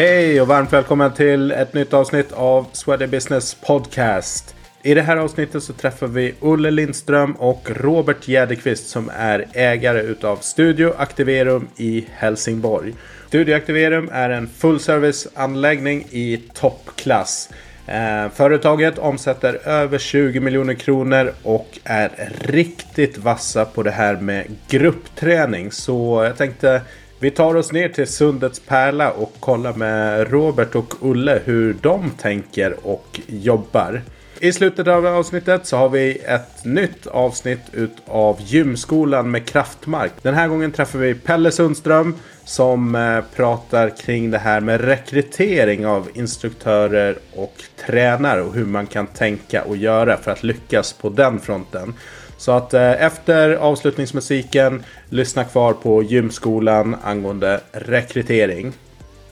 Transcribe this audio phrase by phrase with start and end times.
[0.00, 4.54] Hej och varmt välkommen till ett nytt avsnitt av Sweaty Business Podcast.
[4.82, 10.00] I det här avsnittet så träffar vi Olle Lindström och Robert Jäderqvist som är ägare
[10.00, 12.94] utav Studio Activerum i Helsingborg.
[13.28, 17.50] Studio Activerum är en fullserviceanläggning i toppklass.
[17.86, 24.46] Eh, företaget omsätter över 20 miljoner kronor och är riktigt vassa på det här med
[24.68, 25.72] gruppträning.
[25.72, 26.82] Så jag tänkte
[27.20, 32.10] vi tar oss ner till Sundets Pärla och kollar med Robert och Olle hur de
[32.10, 34.02] tänker och jobbar.
[34.40, 40.12] I slutet av avsnittet så har vi ett nytt avsnitt utav Gymskolan med Kraftmark.
[40.22, 45.86] Den här gången träffar vi Pelle Sundström som eh, pratar kring det här med rekrytering
[45.86, 47.54] av instruktörer och
[47.86, 51.94] tränare och hur man kan tänka och göra för att lyckas på den fronten.
[52.40, 58.72] Så att eh, efter avslutningsmusiken lyssna kvar på Gymskolan angående rekrytering.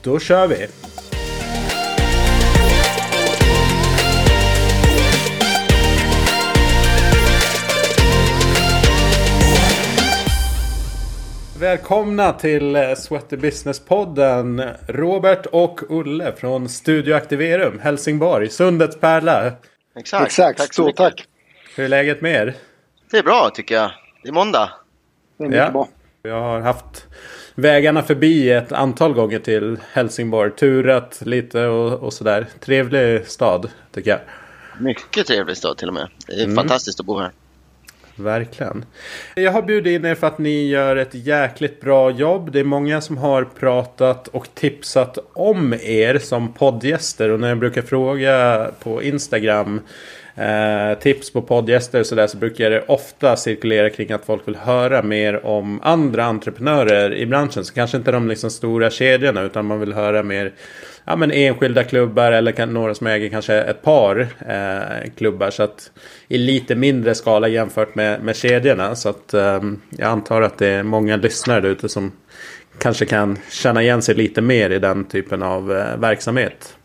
[0.01, 0.67] Då kör vi!
[11.59, 19.51] Välkomna till eh, Sweaty Business-podden Robert och Olle från Studio Activerum, Helsingborg, Sundets pärla.
[19.99, 20.59] Exakt, Exakt.
[20.59, 20.97] tack så mycket.
[20.97, 21.27] tack.
[21.75, 22.55] Hur är läget med er?
[23.11, 23.91] Det är bra tycker jag.
[24.23, 24.69] Det är måndag.
[25.37, 25.71] Det är mycket ja.
[25.71, 25.87] bra.
[26.23, 27.07] Jag har haft
[27.55, 30.51] vägarna förbi ett antal gånger till Helsingborg.
[30.51, 32.47] Turat lite och, och sådär.
[32.59, 34.19] Trevlig stad tycker jag.
[34.79, 36.07] Mycket trevlig stad till och med.
[36.27, 36.55] Det är mm.
[36.55, 37.31] fantastiskt att bo här.
[38.15, 38.85] Verkligen.
[39.35, 42.51] Jag har bjudit in er för att ni gör ett jäkligt bra jobb.
[42.51, 47.29] Det är många som har pratat och tipsat om er som poddgäster.
[47.29, 49.81] Och när jag brukar fråga på Instagram
[50.39, 54.55] eh, tips på poddgäster och sådär så brukar det ofta cirkulera kring att folk vill
[54.55, 57.65] höra mer om andra entreprenörer i branschen.
[57.65, 60.51] Så kanske inte de liksom stora kedjorna utan man vill höra mer
[61.05, 65.49] ja, men enskilda klubbar eller kan, några som äger kanske ett par eh, klubbar.
[65.49, 65.91] Så att
[66.27, 68.95] i lite mindre skala jämfört med, med kedjorna.
[68.95, 72.11] Så att eh, jag antar att det är många lyssnare där ute som
[72.79, 76.75] kanske kan känna igen sig lite mer i den typen av eh, verksamhet.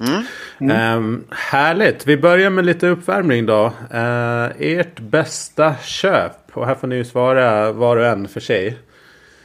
[0.00, 0.24] Mm.
[0.60, 0.96] Mm.
[0.96, 2.06] Um, härligt.
[2.06, 3.66] Vi börjar med lite uppvärmning då.
[3.94, 6.32] Uh, ert bästa köp.
[6.52, 8.78] Och här får ni ju svara var och en för sig.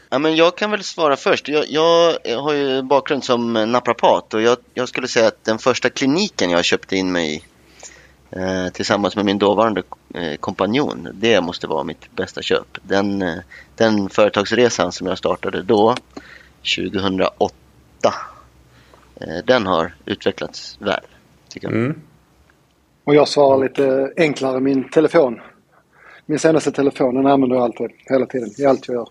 [0.10, 1.48] Ja, men jag kan väl svara först.
[1.48, 5.90] Jag, jag har ju bakgrund som naprapat och jag, jag, skulle säga att den första
[5.90, 7.44] kliniken jag köpte in mig i
[8.30, 9.84] eh, tillsammans med min dåvarande
[10.14, 12.78] eh, kompanjon, det måste vara mitt bästa köp.
[12.82, 13.36] Den, eh,
[13.76, 15.96] den företagsresan som jag startade då,
[16.78, 17.54] 2008,
[19.46, 21.02] den har utvecklats väl,
[21.50, 21.76] tycker jag.
[21.76, 22.02] Mm.
[23.04, 25.42] Och jag svarar lite enklare, min telefon.
[26.26, 29.08] Min senaste telefon, den använder jag alltid, hela tiden, i allt jag gör.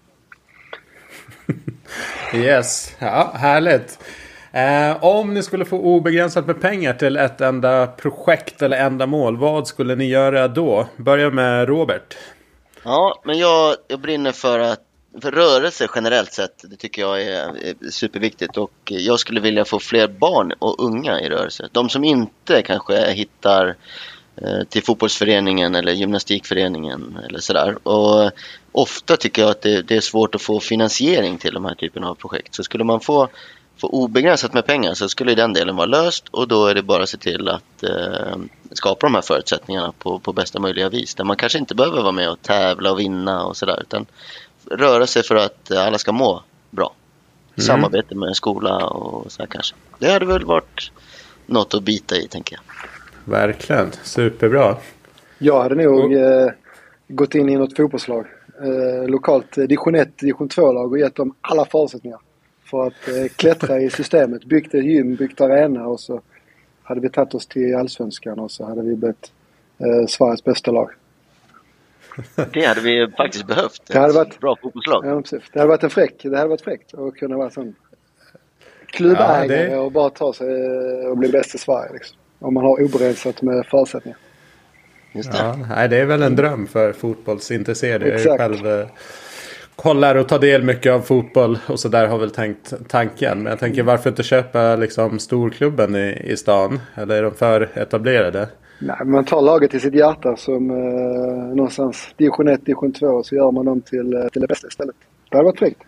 [2.34, 3.98] yes, ja, härligt.
[4.52, 9.66] Eh, om ni skulle få obegränsat med pengar till ett enda projekt eller ändamål, vad
[9.66, 10.86] skulle ni göra då?
[10.96, 12.16] Börja med Robert.
[12.84, 14.83] Ja, men jag, jag brinner för att
[15.22, 19.78] för rörelse generellt sett, det tycker jag är, är superviktigt och jag skulle vilja få
[19.78, 21.68] fler barn och unga i rörelse.
[21.72, 23.76] De som inte kanske hittar
[24.36, 27.88] eh, till fotbollsföreningen eller gymnastikföreningen eller sådär.
[27.88, 28.32] Och
[28.72, 32.08] ofta tycker jag att det, det, är svårt att få finansiering till de här typerna
[32.08, 32.54] av projekt.
[32.54, 33.28] Så skulle man få,
[33.76, 37.02] få obegränsat med pengar så skulle den delen vara löst och då är det bara
[37.02, 38.36] att se till att eh,
[38.72, 41.14] skapa de här förutsättningarna på, på bästa möjliga vis.
[41.14, 44.06] Där man kanske inte behöver vara med och tävla och vinna och sådär utan
[44.70, 46.94] röra sig för att alla ska må bra.
[47.56, 47.66] Mm.
[47.66, 49.76] Samarbete med en skola och så kanske.
[49.98, 50.92] Det hade väl varit
[51.46, 52.62] något att bita i tänker jag.
[53.32, 54.76] Verkligen, superbra.
[55.38, 56.48] Jag hade nog eh,
[57.08, 58.26] gått in i något fotbollslag.
[58.62, 62.18] Eh, lokalt eh, division 1, division 2-lag och gett dem alla förutsättningar
[62.64, 64.44] för att eh, klättra i systemet.
[64.44, 66.20] Byggt ett gym, byggt arena och så
[66.82, 69.32] hade vi tagit oss till Allsvenskan och så hade vi blivit
[69.78, 70.90] eh, Sveriges bästa lag.
[72.52, 73.82] Det hade vi faktiskt behövt.
[73.86, 75.06] Det hade varit, bra fotbollslag.
[75.06, 75.42] Ja, precis.
[75.52, 76.22] Det hade varit en fräck.
[76.22, 77.74] Det hade varit fräckt att kunna vara sån
[78.86, 79.78] klubbägare ja, det...
[79.78, 81.92] och bara ta sig eh, och bli bäst i Sverige.
[81.92, 82.16] Liksom.
[82.38, 84.18] Om man har obegränsat med förutsättningar.
[85.12, 85.38] Just det.
[85.38, 88.06] Ja, nej, det är väl en dröm för fotbollsintresserade.
[88.06, 88.26] Exakt.
[88.26, 88.86] Jag själv eh,
[89.76, 93.42] kollar och tar del mycket av fotboll och så där har väl tänkt tanken.
[93.42, 96.80] Men jag tänker varför inte köpa liksom storklubben i, i stan?
[96.94, 98.48] Eller är de för etablerade?
[98.78, 103.26] Nej, man tar laget till sitt hjärta som eh, någonstans division 1, division 2 och
[103.26, 104.96] så gör man dem till, eh, till det bästa istället.
[105.30, 105.82] Det hade varit fräckt.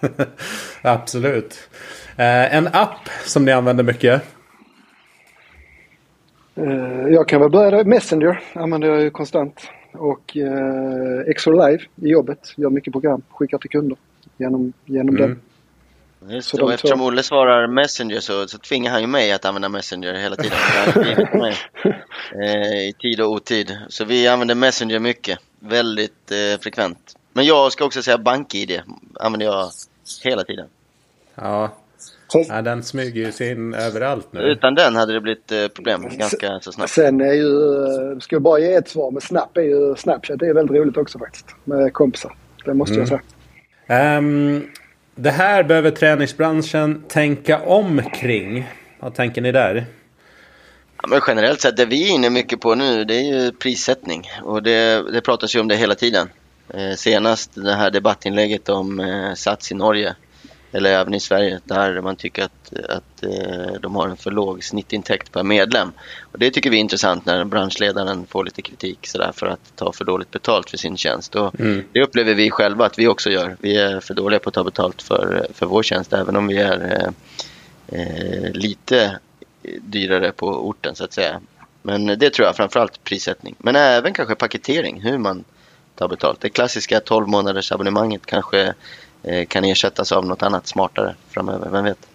[0.82, 1.68] Absolut.
[2.16, 4.22] Eh, en app som ni använder mycket?
[6.54, 9.68] Eh, jag kan väl börja Messenger använder jag ju konstant.
[9.92, 12.54] Och eh, Exor Live i jobbet.
[12.56, 13.22] Gör mycket program.
[13.30, 13.98] Skickar till kunder
[14.36, 15.28] genom, genom mm.
[15.28, 15.40] den.
[16.28, 19.32] Just Så det, och eftersom två- Olle svarar Messenger så, så tvingar han ju mig
[19.32, 20.58] att använda Messenger hela tiden.
[21.40, 21.54] Mig,
[22.44, 23.76] eh, I tid och otid.
[23.88, 25.38] Så vi använder Messenger mycket.
[25.60, 27.16] Väldigt eh, frekvent.
[27.32, 28.80] Men jag ska också säga BankID
[29.20, 29.70] använder jag
[30.24, 30.66] hela tiden.
[31.34, 31.72] Ja.
[32.48, 34.40] Ja, den smyger ju sig in överallt nu.
[34.40, 36.90] Utan den hade det blivit eh, problem ganska så snabbt.
[36.90, 37.74] sen är ju,
[38.12, 40.96] eh, ska jag bara ge ett svar, men Snap är ju, Snapchat är väldigt roligt
[40.96, 41.46] också faktiskt.
[41.64, 42.36] Med kompisar.
[42.64, 43.20] Det måste jag säga.
[43.86, 44.68] Ehm,
[45.18, 48.68] det här behöver träningsbranschen tänka om kring.
[49.00, 49.86] Vad tänker ni där?
[51.02, 54.22] Ja, men generellt sett, det vi är inne mycket på nu det är ju prissättning.
[54.42, 56.28] Och det, det pratas ju om det hela tiden.
[56.74, 60.16] Eh, senast det här debattinlägget om eh, Sats i Norge.
[60.76, 64.64] Eller även i Sverige där man tycker att, att eh, de har en för låg
[64.64, 65.92] snittintäkt per medlem.
[66.32, 69.92] Och det tycker vi är intressant när branschledaren får lite kritik sådär för att ta
[69.92, 71.34] för dåligt betalt för sin tjänst.
[71.34, 71.54] Och
[71.92, 73.56] Det upplever vi själva att vi också gör.
[73.60, 76.58] Vi är för dåliga på att ta betalt för, för vår tjänst även om vi
[76.58, 77.12] är
[77.88, 79.18] eh, eh, lite
[79.80, 81.40] dyrare på orten så att säga.
[81.82, 83.54] Men det tror jag framförallt prissättning.
[83.58, 85.44] Men även kanske paketering, hur man
[85.94, 86.40] tar betalt.
[86.40, 88.74] Det klassiska 12 månaders abonnemanget kanske
[89.26, 92.08] Eh, kan ersättas av något annat smartare framöver, vem vet?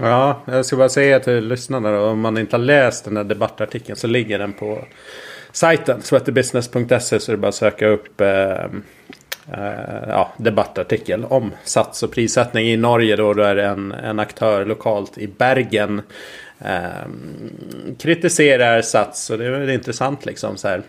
[0.00, 3.24] Ja, jag ska bara säga till lyssnarna då, om man inte har läst den här
[3.24, 4.84] debattartikeln så ligger den på
[5.52, 8.64] sajten sweaterbusiness.se så är det bara att söka upp eh,
[9.52, 13.34] eh, ja, debattartikel om sats och prissättning i Norge då.
[13.34, 16.02] Då är det en, en aktör lokalt i Bergen
[16.58, 17.08] eh,
[17.98, 20.82] kritiserar sats och det är väl intressant liksom så här.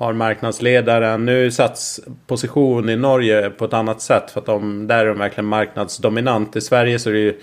[0.00, 4.98] Har marknadsledaren nu Sats position i Norge på ett annat sätt för att de, där
[4.98, 6.56] är de verkligen marknadsdominant.
[6.56, 7.40] I Sverige så är det ju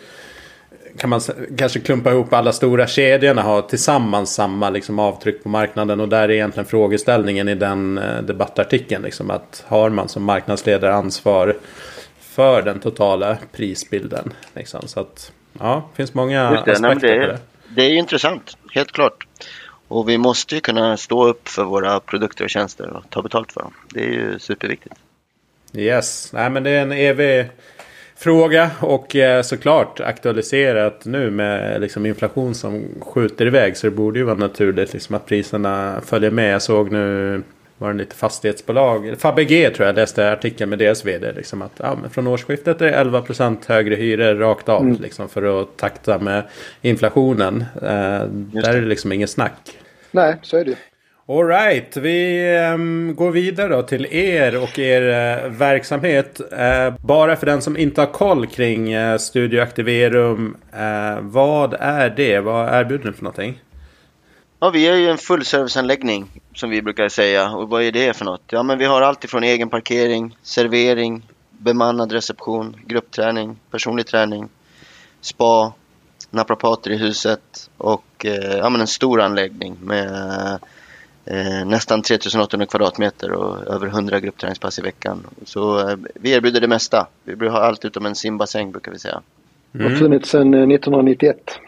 [0.97, 1.21] kan man
[1.57, 6.23] kanske klumpa ihop alla stora kedjorna har tillsammans samma liksom, avtryck på marknaden och där
[6.23, 11.55] är egentligen frågeställningen i den eh, debattartikeln liksom, att har man som marknadsledare ansvar
[12.19, 17.39] för den totala prisbilden liksom, så att ja, det finns många det, aspekter på det.
[17.75, 19.27] det är intressant, helt klart.
[19.87, 23.51] Och vi måste ju kunna stå upp för våra produkter och tjänster och ta betalt
[23.51, 23.73] för dem.
[23.89, 24.95] Det är ju superviktigt.
[25.73, 27.49] Yes, nej men det är en evig
[28.15, 34.19] fråga och eh, såklart aktualiserat nu med liksom inflation som skjuter iväg så det borde
[34.19, 36.53] ju vara naturligt liksom att priserna följer med.
[36.53, 37.43] Jag såg nu
[37.77, 41.31] var det lite fastighetsbolag, Fabege tror jag läste artikeln med deras vd.
[41.31, 45.61] Liksom att ja, men från årsskiftet är det 11% högre hyror rakt av liksom, för
[45.61, 46.43] att takta med
[46.81, 47.65] inflationen.
[47.75, 49.77] Eh, där är det liksom ingen snack.
[50.11, 50.75] Nej, så är det.
[51.29, 56.41] Alright, vi ehm, går vidare då till er och er eh, verksamhet.
[56.51, 60.57] Eh, bara för den som inte har koll kring uh, Studio Activerum.
[61.21, 62.39] vad är det?
[62.39, 63.59] Vad erbjuder ni för någonting?
[64.59, 67.51] Ja, vi är ju en fullserviceanläggning som vi brukar säga.
[67.51, 68.41] Och vad är det för något?
[68.47, 74.49] Ja, men vi har allt ifrån egen parkering, servering, bemannad reception, gruppträning, personlig träning,
[75.21, 75.73] spa,
[76.29, 80.09] naprapater i huset och eh, ja, men en stor anläggning med
[81.25, 85.27] eh, nästan 3800 kvadratmeter och över 100 gruppträningspass i veckan.
[85.45, 87.07] Så eh, vi erbjuder det mesta.
[87.23, 89.21] Vi har allt utom en simbassäng brukar vi säga.
[89.73, 91.59] Har funnits sedan eh, 1991.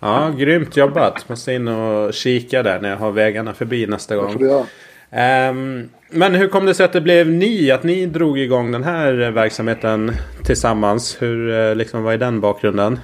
[0.00, 1.28] Ja, grymt jobbat.
[1.28, 4.66] Måste in och kika där när jag har vägarna förbi nästa gång.
[5.10, 7.70] Ehm, men hur kom det sig att det blev ni?
[7.70, 10.12] Att ni drog igång den här verksamheten
[10.44, 11.22] tillsammans?
[11.22, 13.00] Hur, eh, liksom, vad är den bakgrunden?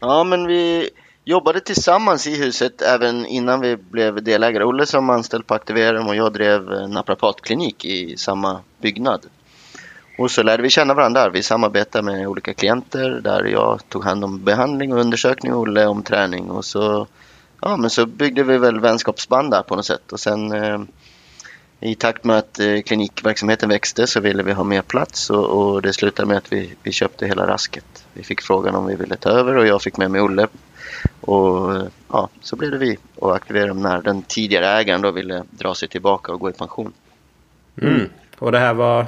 [0.00, 0.90] Ja, men vi
[1.24, 4.64] jobbade tillsammans i huset även innan vi blev delägare.
[4.64, 9.26] Olle som anställd på Aktiverum och jag drev naprapatklinik i samma byggnad.
[10.18, 11.28] Och så lärde vi känna varandra.
[11.28, 15.86] Vi samarbetade med olika klienter där jag tog hand om behandling och undersökning och Olle
[15.86, 16.50] om träning.
[16.50, 17.06] Och så,
[17.60, 20.12] ja, men så byggde vi väl vänskapsband där på något sätt.
[20.12, 20.80] Och sen eh,
[21.80, 25.82] i takt med att eh, klinikverksamheten växte så ville vi ha mer plats och, och
[25.82, 28.06] det slutade med att vi, vi köpte hela rasket.
[28.12, 30.46] Vi fick frågan om vi ville ta över och jag fick med mig Olle.
[31.20, 31.82] Och
[32.12, 35.74] ja, så blev det vi och aktiverade dem när den tidigare ägaren då ville dra
[35.74, 36.92] sig tillbaka och gå i pension.
[37.82, 38.08] Mm.
[38.38, 39.06] Och det här var...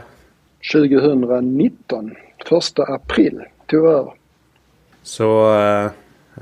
[0.72, 2.14] 2019,
[2.48, 4.12] första april, tog över.
[5.02, 5.90] Så eh,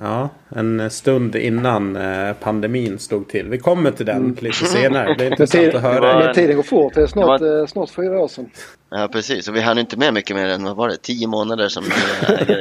[0.02, 3.48] ja, en stund innan eh, pandemin stod till.
[3.48, 5.14] Vi kommer till den lite senare.
[5.18, 6.00] Det är Men, intressant att höra.
[6.00, 6.94] var- men tiden går fort.
[6.94, 8.50] Det är snart, Det eh, snart fyra år sedan.
[8.90, 11.68] Ja precis, och vi hann inte med mycket mer än vad var det, tio månader
[11.68, 11.84] som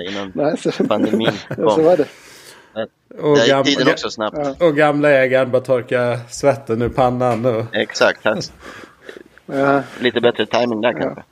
[0.09, 1.83] innan Nej, så, pandemin så kom.
[1.83, 2.07] var det.
[3.21, 4.37] Och, gam- tiden också snabbt.
[4.59, 4.67] Ja.
[4.67, 7.45] och gamla ägaren bara torka svetten ur pannan.
[7.45, 7.75] Och...
[7.75, 8.19] Exakt.
[9.45, 11.23] Ja, lite bättre timing där kanske.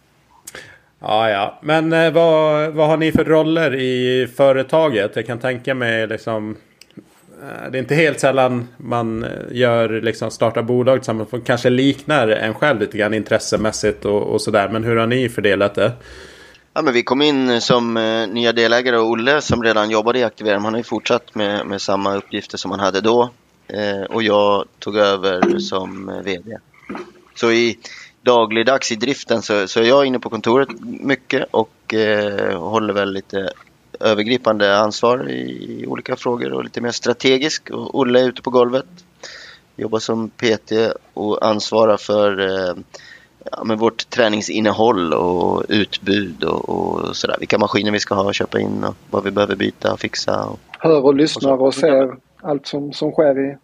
[1.00, 1.60] Ja, ja.
[1.62, 5.16] Men eh, vad, vad har ni för roller i företaget?
[5.16, 6.58] Jag kan tänka mig liksom...
[7.44, 11.30] eh, Det är inte helt sällan man eh, gör liksom startar bolag tillsammans.
[11.30, 14.70] som Kanske liknar en själv lite grann intressemässigt och, och sådär.
[14.70, 15.92] Men hur har ni fördelat det?
[16.74, 20.20] Ja, men vi kom in eh, som eh, nya delägare och Olle som redan jobbade
[20.20, 23.30] i Aktivera, han har ju fortsatt med, med samma uppgifter som han hade då.
[23.68, 26.58] Eh, och jag tog över som eh, VD.
[27.36, 27.78] Så i
[28.26, 33.14] dagligdags i driften så, så är jag inne på kontoret mycket och eh, håller väl
[33.14, 33.50] lite
[34.00, 37.70] övergripande ansvar i olika frågor och lite mer strategisk.
[37.70, 38.86] Och Olle är ute på golvet,
[39.76, 40.72] jobbar som PT
[41.14, 42.76] och ansvarar för eh,
[43.52, 47.36] ja, med vårt träningsinnehåll och utbud och, och sådär.
[47.40, 50.46] Vilka maskiner vi ska ha och köpa in och vad vi behöver byta och fixa.
[50.46, 53.58] Och, Hör och lyssnar och, ser allt som, som sker i,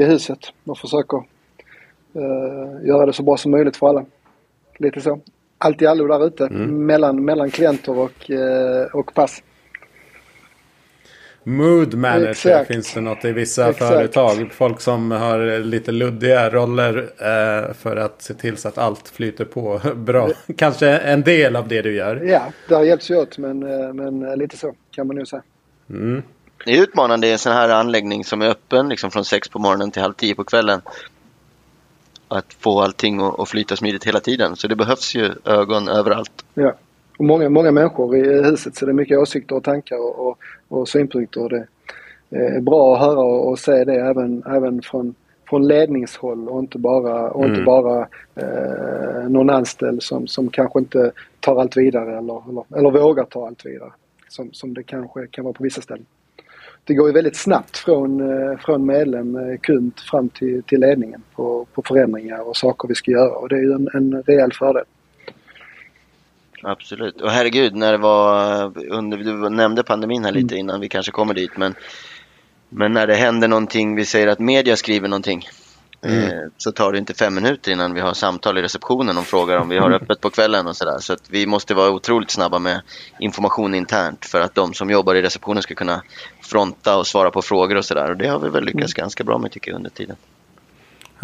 [0.00, 1.31] i huset och försöker
[2.16, 4.04] uh, göra det så bra som möjligt för alla.
[4.78, 5.20] Lite så.
[5.58, 6.86] Allt i allo där ute mm.
[6.86, 9.42] mellan, mellan klienter och, uh, och pass.
[11.44, 12.68] Mood manager Exakt.
[12.68, 13.92] finns det något i vissa Exakt.
[13.92, 14.52] företag.
[14.52, 19.44] Folk som har lite luddiga roller eh, för att se till så att allt flyter
[19.44, 20.28] på bra.
[20.56, 22.16] Kanske en del av det du gör.
[22.16, 25.42] Ja, där hjälps vi åt men, eh, men lite så kan man nog säga.
[25.90, 26.22] Mm.
[26.64, 29.58] Det är utmanande i en sån här anläggning som är öppen liksom från sex på
[29.58, 30.80] morgonen till halv tio på kvällen.
[32.38, 34.56] Att få allting att flyta smidigt hela tiden.
[34.56, 36.44] Så det behövs ju ögon överallt.
[36.54, 36.74] Ja
[37.22, 40.38] och många, många människor i huset så det är mycket åsikter och tankar och, och,
[40.68, 41.42] och synpunkter.
[41.42, 41.66] Och det
[42.30, 45.14] är bra att höra och, och se det även, även från,
[45.48, 47.64] från ledningshåll och inte bara, och inte mm.
[47.64, 53.24] bara eh, någon anställd som, som kanske inte tar allt vidare eller, eller, eller vågar
[53.24, 53.92] ta allt vidare.
[54.28, 56.06] Som, som det kanske kan vara på vissa ställen.
[56.84, 61.22] Det går ju väldigt snabbt från, eh, från medlem, eh, kund fram till, till ledningen
[61.34, 64.52] på, på förändringar och saker vi ska göra och det är ju en, en rejäl
[64.52, 64.84] fördel.
[66.62, 67.20] Absolut.
[67.20, 70.60] Och herregud, när det var under, du nämnde pandemin här lite mm.
[70.60, 71.74] innan vi kanske kommer dit, men,
[72.68, 75.42] men när det händer någonting, vi säger att media skriver någonting,
[76.06, 76.24] mm.
[76.24, 79.56] eh, så tar det inte fem minuter innan vi har samtal i receptionen och frågar
[79.56, 80.98] om vi har öppet på kvällen och sådär.
[80.98, 82.80] Så att vi måste vara otroligt snabba med
[83.18, 86.02] information internt för att de som jobbar i receptionen ska kunna
[86.42, 88.10] fronta och svara på frågor och sådär.
[88.10, 89.04] Och det har vi väl lyckats mm.
[89.04, 90.16] ganska bra med tycker jag under tiden.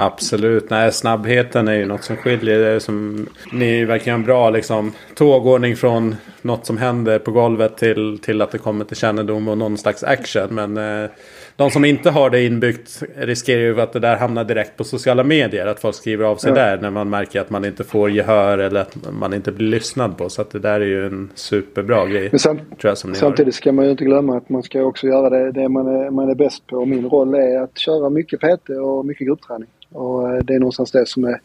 [0.00, 2.58] Absolut, nej snabbheten är ju något som skiljer.
[2.58, 7.76] Det är som, ni verkar en bra liksom, tågordning från något som händer på golvet
[7.76, 10.48] till, till att det kommer till kännedom och någon slags action.
[10.50, 11.10] Men eh,
[11.58, 15.24] de som inte har det inbyggt riskerar ju att det där hamnar direkt på sociala
[15.24, 15.66] medier.
[15.66, 16.54] Att folk skriver av sig ja.
[16.54, 20.18] där när man märker att man inte får gehör eller att man inte blir lyssnad
[20.18, 20.28] på.
[20.28, 22.38] Så att det där är ju en superbra grej.
[22.38, 23.50] Samt, jag, samtidigt har.
[23.50, 26.30] ska man ju inte glömma att man ska också göra det, det man, är, man
[26.30, 26.76] är bäst på.
[26.76, 29.68] Och min roll är att köra mycket PT och mycket gruppträning.
[29.92, 31.40] Och eh, det är någonstans det som är,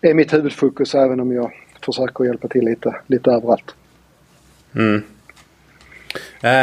[0.00, 1.52] är mitt huvudfokus även om jag
[1.84, 3.74] försöker hjälpa till lite, lite överallt.
[4.74, 5.02] Mm.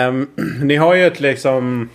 [0.10, 0.30] Um,
[0.64, 1.90] ni har ju ett liksom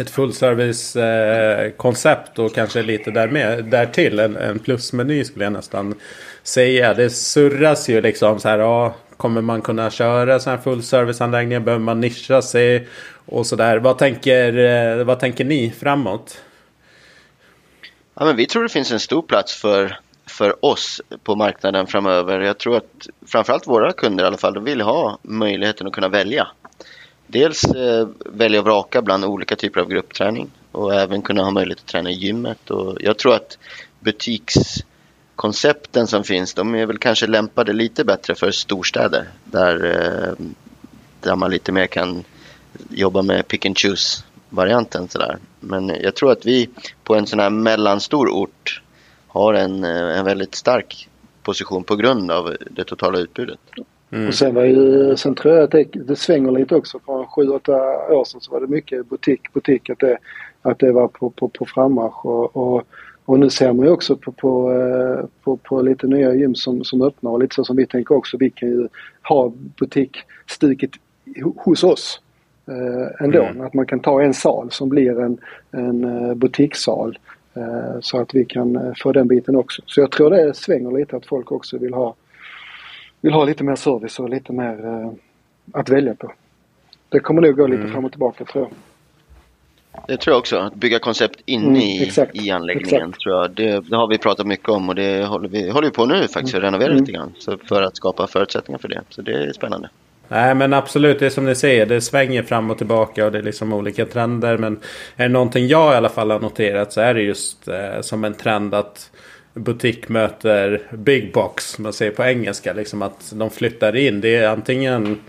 [0.00, 4.18] ett fullservice eh, koncept och kanske lite där med, därtill.
[4.18, 5.94] En, en plusmeny skulle jag nästan
[6.42, 6.94] säga.
[6.94, 8.58] Det surras ju liksom så här.
[8.58, 11.60] Ja, kommer man kunna köra sådana här fullserviceanläggningar?
[11.60, 12.88] Behöver man nischa sig?
[13.26, 13.78] Och sådär.
[13.78, 16.42] Vad tänker, eh, vad tänker ni framåt?
[18.14, 22.40] Ja, men vi tror det finns en stor plats för, för oss på marknaden framöver.
[22.40, 26.08] Jag tror att framförallt våra kunder i alla fall, de vill ha möjligheten att kunna
[26.08, 26.48] välja.
[27.26, 31.78] Dels eh, välja och vraka bland olika typer av gruppträning och även kunna ha möjlighet
[31.78, 32.70] att träna i gymmet.
[32.70, 33.58] Och jag tror att
[34.00, 40.32] butikskoncepten som finns, de är väl kanske lämpade lite bättre för storstäder där, eh,
[41.20, 42.24] där man lite mer kan
[42.90, 45.38] jobba med pick and choose varianten sådär.
[45.60, 46.68] Men jag tror att vi
[47.04, 48.82] på en sån här mellanstor ort
[49.26, 51.08] har en, eh, en väldigt stark
[51.42, 53.58] position på grund av det totala utbudet.
[54.10, 54.28] Mm.
[54.28, 56.98] Och sen, var ju, sen tror jag att det, det svänger lite också.
[56.98, 60.18] För 7-8 år sedan så var det mycket butik, butik att det,
[60.62, 62.26] att det var på, på, på frammarsch.
[62.26, 62.82] Och, och,
[63.24, 66.84] och, nu ser man ju också på, på, eh, på, på lite nya gym som,
[66.84, 68.36] som öppnar och lite så som vi tänker också.
[68.36, 68.88] Vi kan ju
[69.22, 70.90] ha butikstuket
[71.56, 72.20] hos oss
[72.68, 73.42] eh, ändå.
[73.42, 73.66] Mm.
[73.66, 75.38] Att man kan ta en sal som blir en,
[75.70, 77.18] en uh, butikssal.
[77.56, 79.82] Uh, så att vi kan uh, få den biten också.
[79.86, 82.14] Så jag tror det svänger lite att folk också vill ha,
[83.20, 85.12] vill ha lite mer service och lite mer uh,
[85.72, 86.32] att välja på.
[87.08, 87.92] Det kommer nog gå lite mm.
[87.92, 88.72] fram och tillbaka tror jag.
[90.06, 90.56] Det tror jag också.
[90.56, 93.12] Att bygga koncept inne mm, i, i anläggningen.
[93.12, 93.50] Tror jag.
[93.50, 96.28] Det, det, har vi pratat mycket om och det håller vi, håller vi på nu
[96.28, 96.54] faktiskt.
[96.54, 96.58] Mm.
[96.58, 97.00] Att renovera mm.
[97.00, 97.32] lite grann.
[97.38, 99.02] Så för att skapa förutsättningar för det.
[99.08, 99.88] Så det är spännande.
[100.28, 101.86] Nej men absolut, det är som ni säger.
[101.86, 104.58] Det svänger fram och tillbaka och det är liksom olika trender.
[104.58, 104.80] Men
[105.16, 108.24] är det någonting jag i alla fall har noterat så är det just eh, som
[108.24, 109.10] en trend att
[109.56, 111.78] butik möter big box.
[111.78, 114.20] Man säger på engelska liksom att de flyttar in.
[114.20, 115.20] Det är antingen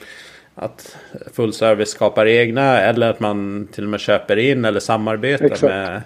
[0.59, 0.97] att
[1.33, 5.61] full service skapar egna eller att man till och med köper in eller samarbetar Exakt.
[5.61, 6.01] med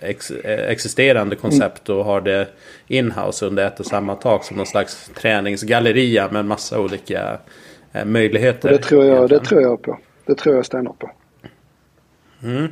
[0.00, 2.48] ex existerande koncept och har det
[2.86, 7.38] inhouse under ett och samma tak som någon slags träningsgalleria med en massa olika
[7.92, 8.68] eh, möjligheter.
[8.68, 9.98] Och det tror jag, det tror jag på.
[10.26, 11.10] Det tror jag stenhårt på.
[12.42, 12.68] Mm.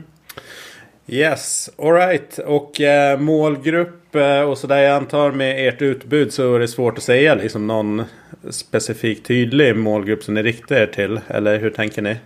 [1.12, 2.38] Yes, alright.
[2.38, 4.78] Och eh, målgrupp eh, och sådär.
[4.78, 8.04] Jag antar med ert utbud så är det svårt att säga liksom någon
[8.50, 11.20] specifik tydlig målgrupp som ni riktar er till.
[11.28, 12.16] Eller hur tänker ni?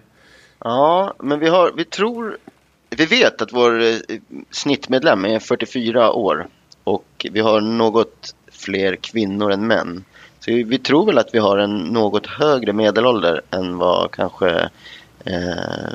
[0.58, 2.36] Ja, men vi, har, vi tror,
[2.90, 3.96] vi vet att vår eh,
[4.50, 6.46] snittmedlem är 44 år
[6.84, 10.04] och vi har något fler kvinnor än män.
[10.40, 14.68] Så vi, vi tror väl att vi har en något högre medelålder än vad kanske
[15.24, 15.92] eh,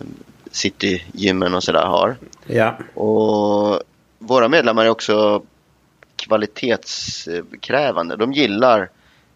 [0.51, 2.15] Citygymmen och sådär har.
[2.45, 2.77] Ja.
[2.93, 3.81] Och
[4.19, 5.43] våra medlemmar är också
[6.15, 8.15] kvalitetskrävande.
[8.15, 8.89] De gillar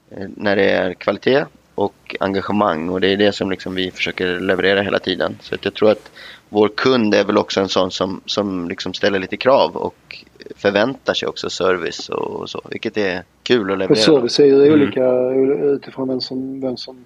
[0.10, 1.46] eh, när det är kvalitet
[1.76, 5.38] och engagemang och det är det som liksom vi försöker leverera hela tiden.
[5.42, 6.12] Så jag tror att
[6.50, 10.24] vår kund är väl också en sån som, som liksom ställer lite krav och
[10.56, 13.92] förväntar sig också service och så, vilket är kul att leverera.
[13.92, 15.64] Och service är ju olika mm.
[15.64, 17.06] utifrån vem som, vem som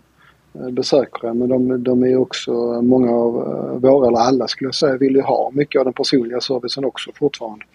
[0.53, 1.37] eh, besöker en.
[1.37, 2.51] Men de, de är också,
[2.81, 5.93] många av eh, våra, eller alla skulle jag säga, vill ju ha mycket av den
[5.93, 7.65] personliga servicen också fortfarande.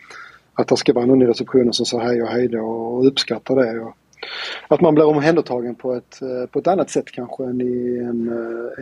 [0.55, 3.57] Att det ska vara någon i receptionen som säger hej och hej då och uppskattar
[3.57, 3.81] det.
[3.81, 3.97] Och
[4.69, 8.31] att man blir omhändertagen på ett, eh, på ett annat sätt kanske än i, en,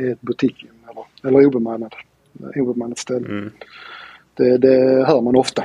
[0.01, 1.95] i ett butik eller, eller obemannad,
[2.57, 3.29] obemannat ställe.
[3.29, 3.51] Mm.
[4.35, 5.65] Det, det hör man ofta.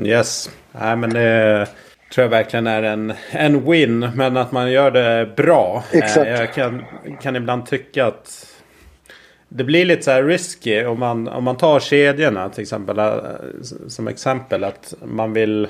[0.00, 1.68] Yes, nej men det
[2.14, 4.10] tror jag verkligen är en, en win.
[4.14, 5.84] Men att man gör det bra.
[5.92, 6.30] Exakt.
[6.30, 6.84] Jag kan,
[7.22, 8.52] kan ibland tycka att
[9.48, 12.98] det blir lite så här risky om man, om man tar kedjorna till exempel.
[12.98, 13.18] Äh,
[13.88, 15.68] som exempel att man vill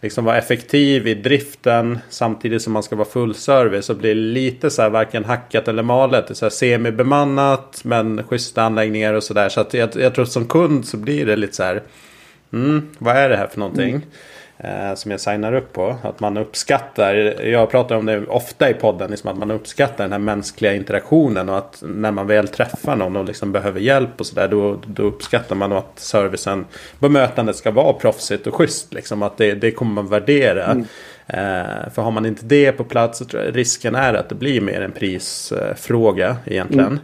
[0.00, 3.90] liksom vara effektiv i driften samtidigt som man ska vara full service.
[3.90, 6.26] Och blir lite så här varken hackat eller malet.
[6.26, 9.48] Det är så här semibemannat men schyssta anläggningar och sådär.
[9.48, 11.82] Så att jag, jag tror som kund så blir det lite så här.
[12.52, 13.90] Mm, vad är det här för någonting?
[13.90, 14.31] Mm eh,
[14.94, 15.96] som jag signar upp på.
[16.02, 17.14] Att man uppskattar,
[17.44, 21.48] jag pratar om det ofta i podden, liksom att man uppskattar den här mänskliga interaktionen
[21.48, 25.02] och att när man väl träffar någon och liksom behöver hjälp och sådär då, då
[25.02, 26.66] uppskattar man att servicen,
[26.98, 28.94] bemötandet ska vara proffsigt och schysst.
[28.94, 30.64] Liksom, att det, det kommer man värdera.
[30.64, 30.86] Mm.
[31.26, 34.34] Eh, för har man inte det på plats så tror jag risken är att det
[34.34, 36.86] blir mer en prisfråga egentligen.
[36.86, 37.00] Mm.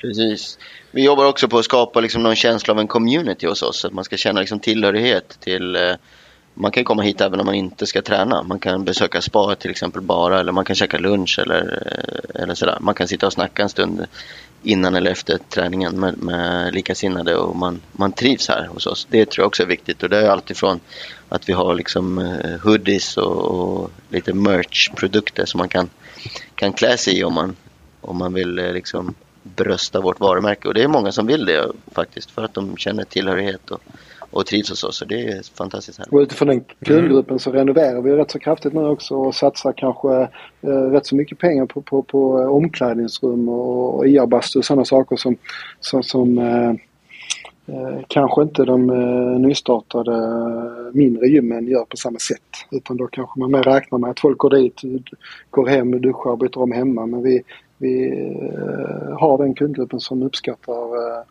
[0.00, 0.58] Precis.
[0.90, 3.84] Vi jobbar också på att skapa liksom någon känsla av en community hos oss.
[3.84, 5.94] Att man ska känna liksom tillhörighet till eh,
[6.58, 8.42] man kan komma hit även om man inte ska träna.
[8.42, 11.82] Man kan besöka spa till exempel bara eller man kan käka lunch eller,
[12.34, 12.78] eller sådär.
[12.80, 14.06] Man kan sitta och snacka en stund
[14.62, 19.06] innan eller efter träningen med, med likasinnade och man, man trivs här hos oss.
[19.10, 20.80] Det tror jag också är viktigt och det är alltifrån
[21.28, 25.90] att vi har liksom eh, hoodies och, och lite merch-produkter som man kan,
[26.54, 27.56] kan klä sig i om man,
[28.00, 30.68] om man vill eh, liksom brösta vårt varumärke.
[30.68, 33.82] Och det är många som vill det faktiskt för att de känner tillhörighet och,
[34.30, 34.96] och trivs hos oss.
[34.96, 36.12] Så det är fantastiskt härligt.
[36.12, 40.28] Och utifrån den kundgruppen så renoverar vi rätt så kraftigt nu också och satsar kanske
[40.60, 45.16] eh, rätt så mycket pengar på, på, på omklädningsrum och, och IA-bastu och sådana saker
[45.16, 45.36] som,
[45.80, 46.70] som, som eh,
[47.66, 50.46] eh, kanske inte de eh, nystartade
[50.92, 52.40] mindre gymmen gör på samma sätt.
[52.70, 54.80] Utan då kanske man mer räknar med att folk går dit,
[55.50, 57.06] går hem, duschar och byter om hemma.
[57.06, 57.42] Men vi,
[57.78, 61.22] vi eh, har den kundgruppen som uppskattar eh,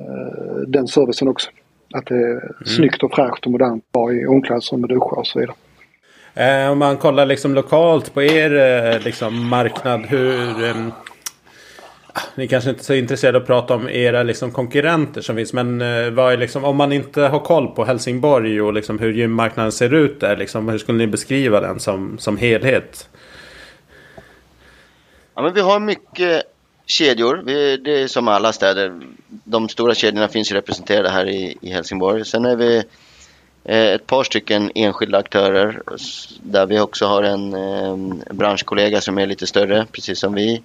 [0.00, 1.50] eh, den servicen också.
[1.94, 2.52] Att det är mm.
[2.64, 5.56] snyggt och fräscht och modernt bara i omklädningsrum med duschar och så vidare.
[6.34, 10.06] Eh, om man kollar liksom lokalt på er eh, liksom marknad.
[10.06, 10.64] Hur...
[10.64, 10.76] Eh,
[12.34, 15.52] ni kanske inte är så intresserade av att prata om era liksom, konkurrenter som finns.
[15.52, 19.12] Men eh, vad är liksom, om man inte har koll på Helsingborg och liksom, hur
[19.12, 20.36] gymmarknaden ser ut där.
[20.36, 23.08] Liksom, hur skulle ni beskriva den som, som helhet?
[25.34, 26.42] Ja, men vi har mycket
[26.86, 27.42] kedjor.
[27.46, 29.00] Vi, det är som alla städer.
[29.28, 32.24] De stora kedjorna finns ju representerade här i, i Helsingborg.
[32.24, 32.76] Sen är vi
[33.64, 35.82] eh, ett par stycken enskilda aktörer
[36.42, 37.96] där vi också har en eh,
[38.34, 40.62] branschkollega som är lite större, precis som vi,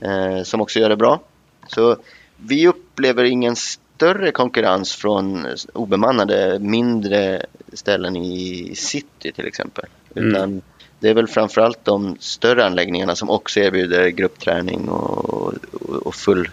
[0.00, 1.20] eh, som också gör det bra.
[1.68, 1.96] Så
[2.36, 9.84] vi upplever ingen större konkurrens från obemannade mindre ställen i city till exempel.
[10.16, 10.62] Mm.
[11.00, 15.54] Det är väl framförallt de större anläggningarna som också erbjuder gruppträning och,
[16.02, 16.48] och full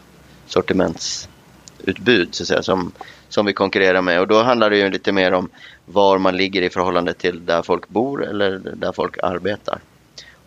[0.47, 2.91] sortimentsutbud så att säga, som,
[3.29, 4.19] som vi konkurrerar med.
[4.19, 5.49] Och då handlar det ju lite mer om
[5.85, 9.79] var man ligger i förhållande till där folk bor eller där folk arbetar.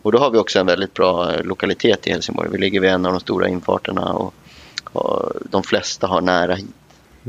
[0.03, 2.51] Och då har vi också en väldigt bra lokalitet i Helsingborg.
[2.53, 4.35] Vi ligger vid en av de stora infarterna och,
[4.93, 6.75] och de flesta har nära hit.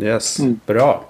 [0.02, 0.60] Yes, mm.
[0.66, 1.09] bra.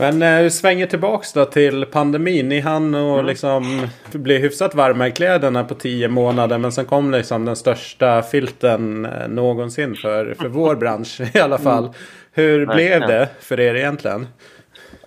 [0.00, 2.48] Men eh, vi svänger tillbaks då till pandemin.
[2.48, 3.26] Ni hann och mm.
[3.26, 6.58] liksom bli hyfsat varma i kläderna på tio månader.
[6.58, 11.58] Men sen kom liksom den största filten eh, någonsin för, för vår bransch i alla
[11.58, 11.84] fall.
[11.84, 11.94] Mm.
[12.32, 14.26] Hur blev det för er egentligen?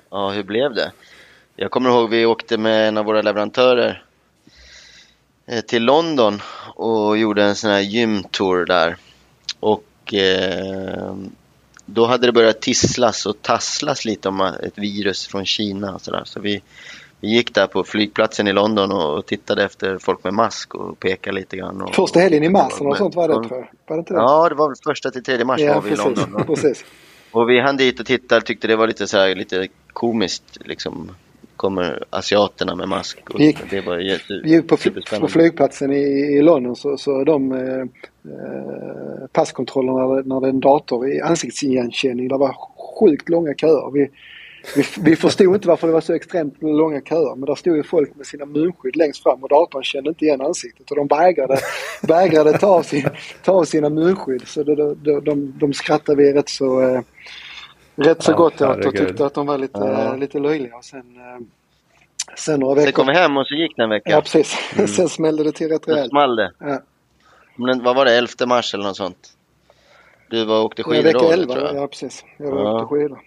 [0.09, 0.91] Ja, hur blev det?
[1.55, 4.03] Jag kommer ihåg vi åkte med en av våra leverantörer
[5.47, 6.41] eh, till London
[6.75, 8.95] och gjorde en sån här gymtour där.
[9.59, 11.15] Och eh,
[11.93, 16.21] då hade det börjat tisslas och tasslas lite om ett virus från Kina och sådär.
[16.25, 16.61] Så vi,
[17.19, 21.35] vi gick där på flygplatsen i London och tittade efter folk med mask och pekade
[21.35, 21.81] lite grann.
[21.81, 23.49] Och, Första helgen i mars eller något sånt var det jag.
[23.87, 24.19] Var det inte det?
[24.19, 26.43] Ja, det var väl första till tredje mars ja, var vi precis, i London.
[26.47, 26.85] precis.
[27.31, 31.11] Och vi hann dit och tittade tyckte det var lite så här, lite komiskt liksom.
[31.55, 33.29] Kommer asiaterna med mask.
[33.29, 34.77] Och Gick- det var jätte, Vi gick på,
[35.19, 36.01] på flygplatsen i,
[36.37, 37.85] i London så, så de eh,
[38.25, 42.27] eh, passkontrollerna när, när det är en dator i ansiktsigenkänning.
[42.27, 42.55] Det var
[42.99, 43.91] sjukt långa köer.
[43.91, 44.09] Vi,
[44.75, 47.83] vi, vi förstod inte varför det var så extremt långa köer men där stod ju
[47.83, 51.57] folk med sina munskydd längst fram och datorn kände inte igen ansiktet och de vägrade,
[52.07, 53.07] vägrade ta, av sin,
[53.43, 54.47] ta av sina munskydd.
[54.47, 57.01] Så de, de, de, de skrattade vi rätt så, eh,
[57.95, 60.15] rätt så Ja, gott åt och tyckte att de var lite, Ja.
[60.15, 60.75] lite löjliga.
[60.75, 61.41] Och sen, eh,
[62.37, 62.85] sen några veckor...
[62.85, 64.09] Sen kom vi hem och så gick det en vecka.
[64.11, 64.57] Ja precis.
[64.95, 66.09] Sen smällde det till rätt rejält.
[66.09, 66.51] small det.
[66.59, 66.79] Ja.
[67.55, 69.33] Men vad var det, 11 mars eller något sånt?
[70.29, 71.75] Du var och åkte skidor vecka då, 11, tror jag.
[71.75, 72.25] ja precis.
[72.37, 72.81] Jag var Ja.
[72.81, 73.21] och skidor.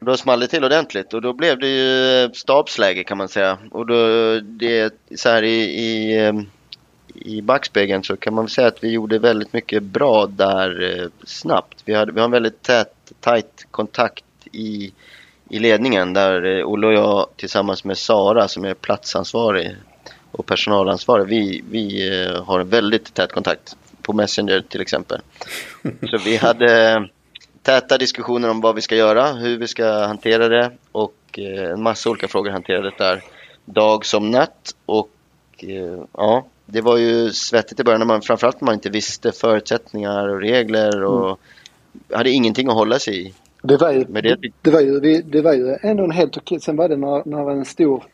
[0.00, 3.58] Då small det till ordentligt och då blev det ju stabsläge kan man säga.
[3.70, 3.96] Och då,
[4.40, 6.32] det, så här i, i, eh,
[7.14, 11.08] i backspegeln så kan man väl säga att vi gjorde väldigt mycket bra där eh,
[11.24, 11.82] snabbt.
[11.84, 14.92] Vi, hade, vi har en väldigt tät, tight kontakt i,
[15.48, 19.76] i ledningen där eh, Olle och jag tillsammans med Sara som är platsansvarig
[20.36, 25.20] och personalansvarig, vi, vi eh, har en väldigt tät kontakt på Messenger till exempel.
[26.10, 27.02] Så vi hade
[27.62, 31.82] täta diskussioner om vad vi ska göra, hur vi ska hantera det och eh, en
[31.82, 33.22] massa olika frågor hanterades där
[33.64, 34.74] dag som natt.
[34.86, 35.10] Och
[35.58, 39.32] eh, ja, det var ju svettigt i början, när man, framförallt när man inte visste
[39.32, 41.40] förutsättningar och regler och
[42.12, 43.34] hade ingenting att hålla sig i.
[43.62, 46.60] Det var ju, det- det, var ju, det var ju ändå en helt okej.
[46.60, 48.04] Sen var det när, när en stor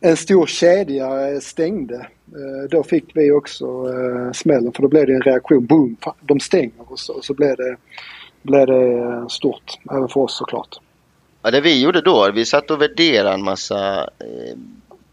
[0.00, 1.94] en stor kedja stängde.
[2.26, 5.66] Eh, Då fick vi också eh, smällen för då blev det en reaktion.
[5.66, 5.96] Boom!
[6.20, 7.76] De stänger och så, så blev det,
[8.42, 9.78] blev det eh, stort.
[9.90, 10.76] Även för oss såklart.
[11.42, 14.56] Ja, det vi gjorde då, vi satt och värderade en massa eh,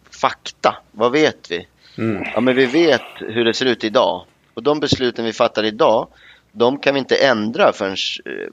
[0.10, 0.76] fakta.
[0.92, 1.68] Vad vet vi?
[1.98, 2.24] Mm.
[2.36, 4.26] Ja, men vi vet hur det ser ut idag.
[4.54, 6.08] Och de besluten vi fattar idag,
[6.52, 8.48] de kan vi inte ändra förrän eh,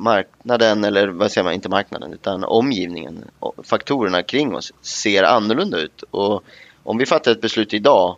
[0.00, 3.24] marknaden, eller vad säger man, inte marknaden, utan omgivningen,
[3.62, 6.02] faktorerna kring oss ser annorlunda ut.
[6.10, 6.44] Och
[6.82, 8.16] om vi fattar ett beslut idag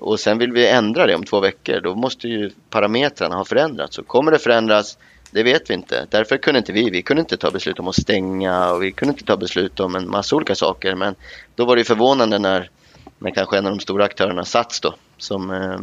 [0.00, 3.98] och sen vill vi ändra det om två veckor, då måste ju parametrarna ha förändrats.
[3.98, 4.98] Och kommer det förändras,
[5.30, 6.06] det vet vi inte.
[6.10, 9.12] Därför kunde inte vi, vi kunde inte ta beslut om att stänga och vi kunde
[9.12, 10.94] inte ta beslut om en massa olika saker.
[10.94, 11.14] Men
[11.54, 12.70] då var det förvånande när,
[13.18, 15.78] när kanske en av de stora aktörerna Sats då, som eh,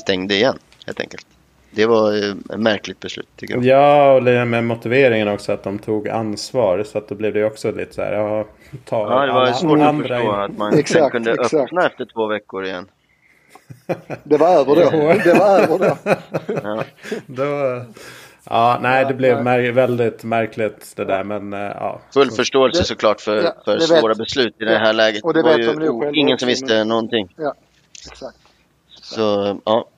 [0.00, 1.26] stängde igen helt enkelt.
[1.70, 3.64] Det var eh, ett märkligt beslut tycker jag.
[3.64, 6.82] Ja, och det med motiveringen också att de tog ansvar.
[6.84, 8.46] Så att då blev det också lite så här, ja,
[8.84, 10.30] ta Ja, det var alla svårt att förstå in.
[10.30, 11.54] att man Exakt, kunde exakt.
[11.54, 12.86] öppna efter två veckor igen.
[14.24, 14.90] Det var över då.
[15.24, 15.96] Det var över då.
[16.64, 16.84] Ja.
[17.26, 17.82] Då,
[18.50, 21.24] ja, nej, det blev mär- väldigt märkligt det där.
[21.24, 22.00] Men eh, ja.
[22.14, 25.24] Full förståelse Det- såklart för, ja, för det svåra vet- beslut i det här läget.
[25.24, 27.28] och det var vet ju de ingen som visste någonting.
[27.36, 27.54] Ja,
[28.10, 28.36] exakt.
[29.02, 29.88] Så ja,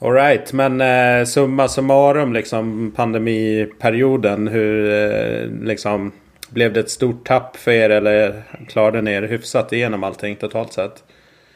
[0.00, 4.48] All right, men eh, summa summarum liksom pandemiperioden.
[4.48, 6.12] Hur eh, liksom
[6.48, 10.72] blev det ett stort tapp för er eller klarade ni er hyfsat igenom allting totalt
[10.72, 11.04] sett?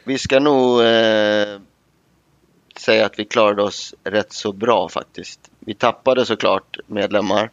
[0.03, 1.59] vi ska nog eh,
[2.77, 5.39] säga att vi klarade oss rätt så bra faktiskt.
[5.59, 7.51] Vi tappade såklart medlemmar.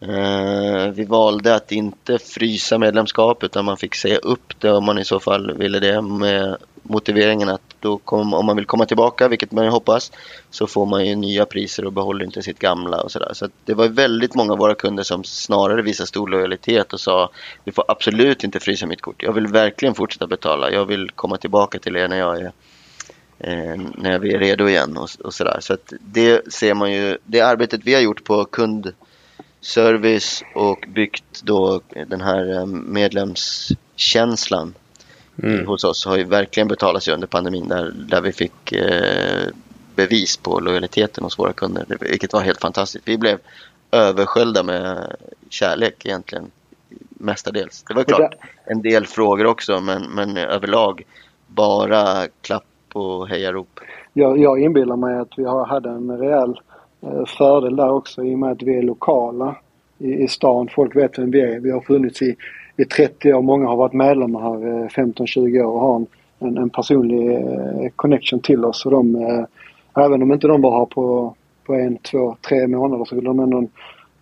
[0.00, 4.98] Eh, vi valde att inte frysa medlemskap utan man fick säga upp det om man
[4.98, 9.28] i så fall ville det med motiveringen att då kom, om man vill komma tillbaka,
[9.28, 10.12] vilket man ju hoppas,
[10.50, 13.30] så får man ju nya priser och behåller inte sitt gamla och sådär.
[13.32, 17.00] Så att det var väldigt många av våra kunder som snarare visade stor lojalitet och
[17.00, 17.30] sa
[17.64, 19.22] du får absolut inte frysa mitt kort.
[19.22, 20.70] Jag vill verkligen fortsätta betala.
[20.70, 22.52] Jag vill komma tillbaka till er när jag är
[23.38, 25.58] eh, när vi är redo igen och, och sådär.
[25.60, 31.42] Så att det ser man ju, det arbetet vi har gjort på kundservice och byggt
[31.42, 34.74] då den här eh, medlemskänslan
[35.42, 35.66] Mm.
[35.66, 39.48] hos oss har ju verkligen betalat sig under pandemin där, där vi fick eh,
[39.94, 43.08] bevis på lojaliteten hos våra kunder, vilket var helt fantastiskt.
[43.08, 43.38] Vi blev
[43.90, 45.16] översköljda med
[45.48, 46.50] kärlek egentligen
[47.08, 47.84] mestadels.
[47.88, 51.02] Det var klart en del frågor också men, men överlag
[51.46, 53.80] bara klapp och hejarop.
[54.12, 56.60] Jag, jag inbillar mig att vi har, hade en rejäl
[57.00, 59.56] eh, fördel där också i och med att vi är lokala
[59.98, 60.68] i, i stan.
[60.74, 61.60] Folk vet vem vi är.
[61.60, 62.36] Vi har funnits i,
[62.76, 63.42] i 30 år.
[63.42, 66.06] Många har varit medlemmar här eh, 15-20 år och har en,
[66.38, 68.86] en, en personlig eh, connection till oss.
[68.86, 69.44] Och de, eh,
[70.04, 71.34] även om inte de var här på,
[71.66, 73.68] på en, två, tre månader så vill de ändå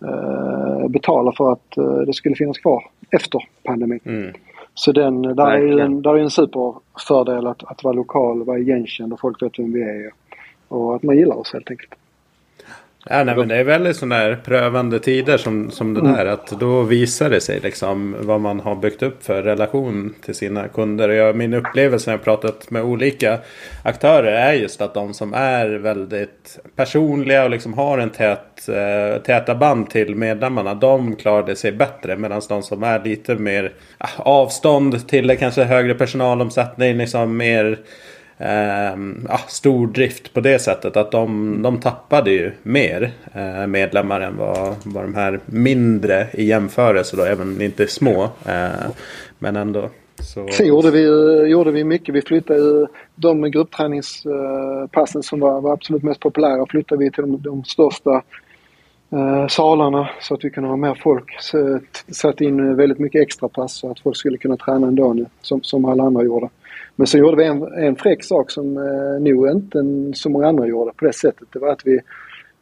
[0.05, 3.99] eh, betala för att eh, det skulle finnas kvar efter pandemin.
[4.05, 4.33] Mm.
[4.73, 8.59] Så den, där är ju en, där är en superfördel att, att vara lokal, vara
[8.59, 10.11] igenkänd och folk vet vem vi är.
[10.67, 11.93] Och att man gillar oss helt enkelt.
[13.09, 16.25] Ja, nej, men det är väldigt sådana där prövande tider som, som det där.
[16.25, 20.67] Att då visar det sig liksom vad man har byggt upp för relation till sina
[20.67, 21.09] kunder.
[21.09, 23.39] Och jag, min upplevelse när jag pratat med olika
[23.83, 29.21] aktörer är just att de som är väldigt personliga och liksom har en tät, äh,
[29.21, 30.73] täta band till medlemmarna.
[30.73, 32.17] De klarade sig bättre.
[32.17, 36.97] Medan de som är lite mer äh, avstånd till det kanske högre personalomsättning.
[36.97, 37.79] Liksom mer
[38.37, 38.95] eh,
[39.27, 40.97] ja, stordrift på det sättet.
[40.97, 46.43] Att de, de tappade ju mer eh, medlemmar än vad, vad de här mindre i
[46.43, 48.23] jämförelse då, även inte små.
[48.45, 48.89] Eh,
[49.39, 49.89] men ändå.
[50.19, 50.47] Så...
[50.47, 51.03] Sen gjorde vi,
[51.49, 52.15] gjorde vi mycket.
[52.15, 57.41] Vi flyttade ju de gruppträningspassen som var, var absolut mest populära flyttade vi till de,
[57.41, 58.21] de största
[59.09, 61.35] eh, salarna så att vi kunde ha mer folk.
[61.39, 61.79] Så,
[62.11, 65.63] satt in väldigt mycket extra pass så att folk skulle kunna träna ändå nu som,
[65.63, 66.49] som alla andra gjorde.
[66.95, 70.67] Men så gjorde vi en, en fräck sak som eh, nog inte så många andra
[70.67, 71.47] gjorde på det sättet.
[71.53, 71.99] Det var att vi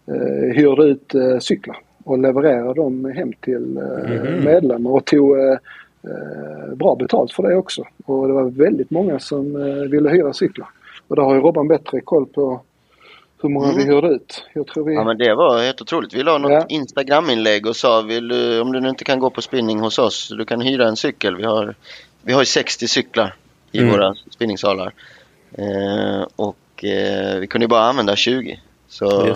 [0.08, 4.44] eh, hyrde ut eh, cyklar och levererade dem hem till eh, mm.
[4.44, 5.58] medlemmar och tog eh,
[6.04, 7.84] eh, bra betalt för det också.
[8.06, 10.68] Och det var väldigt många som eh, ville hyra cyklar.
[11.08, 12.62] Och där har ju Robban bättre koll på
[13.42, 13.78] hur många mm.
[13.78, 14.44] vi hyrde ut.
[14.54, 14.94] Jag tror vi...
[14.94, 16.14] Ja men det var helt otroligt.
[16.14, 16.66] Vi la något ja.
[16.70, 20.30] Instagram-inlägg och sa vill du, om du nu inte kan gå på spinning hos oss,
[20.38, 21.36] du kan hyra en cykel.
[21.36, 21.76] Vi har,
[22.22, 23.36] vi har 60 cyklar
[23.74, 23.92] i mm.
[23.92, 24.94] våra spinningsalar.
[25.52, 28.60] Eh, och eh, vi kunde bara använda 20.
[28.88, 29.36] Så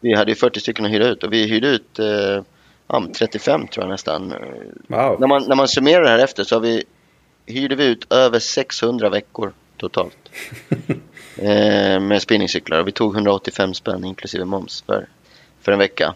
[0.00, 2.42] vi hade 40 stycken att hyra ut och vi hyrde ut eh,
[2.86, 4.34] ja, 35 tror jag nästan.
[4.86, 5.20] Wow.
[5.20, 6.84] När, man, när man summerar det här efter så har vi,
[7.46, 10.30] hyrde vi ut över 600 veckor totalt.
[11.36, 15.06] eh, med spinningcyklar och vi tog 185 spänn inklusive moms för,
[15.60, 16.14] för en vecka.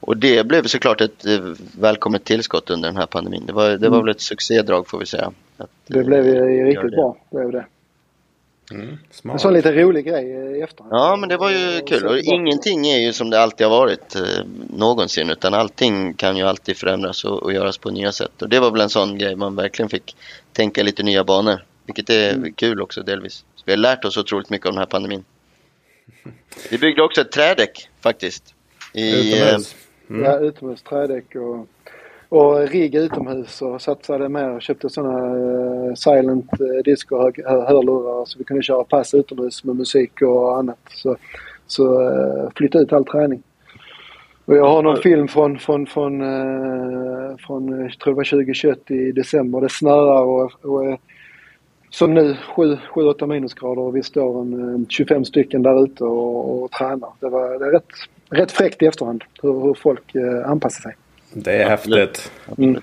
[0.00, 1.40] Och det blev såklart ett eh,
[1.78, 3.46] välkommet tillskott under den här pandemin.
[3.46, 4.06] Det var, det var mm.
[4.06, 5.32] väl ett succédrag får vi säga.
[5.60, 6.96] Att, det blev ju riktigt det.
[6.96, 7.16] bra.
[7.30, 7.66] Blev det.
[8.72, 10.24] Mm, en sån lite rolig grej
[10.58, 10.94] i efterhand.
[10.94, 12.06] Ja, men det var ju kul.
[12.06, 15.30] Och ingenting är ju som det alltid har varit eh, någonsin.
[15.30, 18.42] Utan allting kan ju alltid förändras och, och göras på nya sätt.
[18.42, 20.16] Och det var väl en sån grej man verkligen fick
[20.52, 21.64] tänka lite nya banor.
[21.86, 22.52] Vilket är mm.
[22.52, 23.44] kul också delvis.
[23.54, 25.24] Så vi har lärt oss otroligt mycket av den här pandemin.
[26.70, 28.54] Vi byggde också ett trädäck faktiskt.
[28.94, 29.74] I, utomhus.
[30.08, 30.24] Eh, mm.
[30.24, 31.66] Ja, utomhus trädäck och
[32.30, 38.38] och rigg utomhus och satsade mer och köpte sådana uh, silent uh, disco hörlurar så
[38.38, 40.78] vi kunde köra pass utomhus med musik och annat.
[40.88, 41.16] Så,
[41.66, 43.42] så uh, flytta ut all träning.
[44.44, 48.90] Och jag har någon film från, från, från, uh, från jag tror det var 2021
[48.90, 49.60] i december.
[49.60, 50.98] Det snöar och, och
[51.90, 57.10] som nu 7-8 minusgrader och vi står en 25 stycken där ute och, och tränar.
[57.20, 57.88] Det, var, det är rätt,
[58.30, 60.94] rätt fräckt i efterhand hur, hur folk anpassar sig.
[61.32, 62.32] Det är häftigt.
[62.58, 62.80] Mm.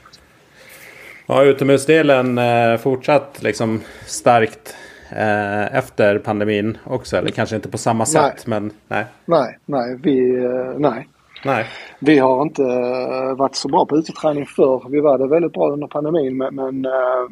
[1.28, 4.76] Ja, utomhusdelen eh, fortsatt liksom starkt
[5.12, 7.18] eh, efter pandemin också.
[7.18, 8.60] Eller kanske inte på samma sätt, nej.
[8.60, 9.06] men nej.
[9.26, 11.08] Nej, nej, vi, eh, nej.
[11.46, 11.66] nej.
[12.00, 14.88] Vi har inte eh, varit så bra på uteträning förr.
[14.90, 17.32] Vi var det väldigt bra under pandemin, men, men eh,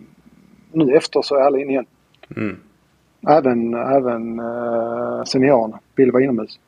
[0.72, 1.86] nu efter så är alla in igen.
[2.36, 2.58] Mm.
[3.28, 6.60] Även, även eh, seniorerna vill vara inomhus.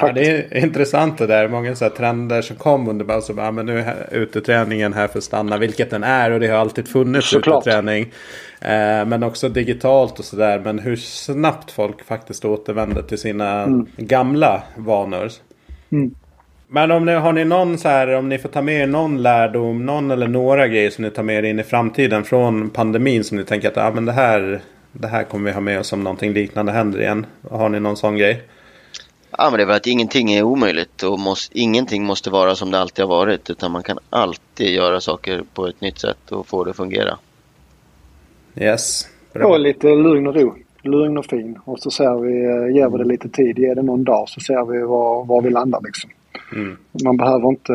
[0.00, 1.48] Ja, det är intressant det där.
[1.48, 5.18] Många så trender som kom under bara så bara, men nu är uteträningen här för
[5.18, 5.58] att stanna.
[5.58, 7.66] Vilket den är och det har alltid funnits Såklart.
[7.66, 8.02] uteträning.
[8.60, 10.60] Eh, men också digitalt och sådär.
[10.64, 13.86] Men hur snabbt folk faktiskt återvänder till sina mm.
[13.96, 15.28] gamla vanor.
[15.92, 16.10] Mm.
[16.70, 19.22] Men om ni, har ni någon så här, om ni får ta med er någon
[19.22, 23.24] lärdom, någon eller några grejer som ni tar med er in i framtiden från pandemin
[23.24, 24.60] som ni tänker att ah, men det, här,
[24.92, 27.26] det här kommer vi ha med oss om någonting liknande händer igen.
[27.50, 28.42] Har ni någon sån grej?
[29.30, 32.70] Ja, men det är väl att ingenting är omöjligt och måste, ingenting måste vara som
[32.70, 33.50] det alltid har varit.
[33.50, 37.18] Utan man kan alltid göra saker på ett nytt sätt och få det att fungera.
[38.56, 39.08] Yes.
[39.32, 39.48] Bra.
[39.48, 40.54] Och lite lugn och ro.
[40.82, 41.58] Lugn och fin.
[41.64, 43.58] Och så ser vi, eh, ger vi det lite tid.
[43.58, 46.10] Ger det någon dag så ser vi var, var vi landar liksom.
[46.52, 46.76] Mm.
[47.04, 47.72] Man behöver inte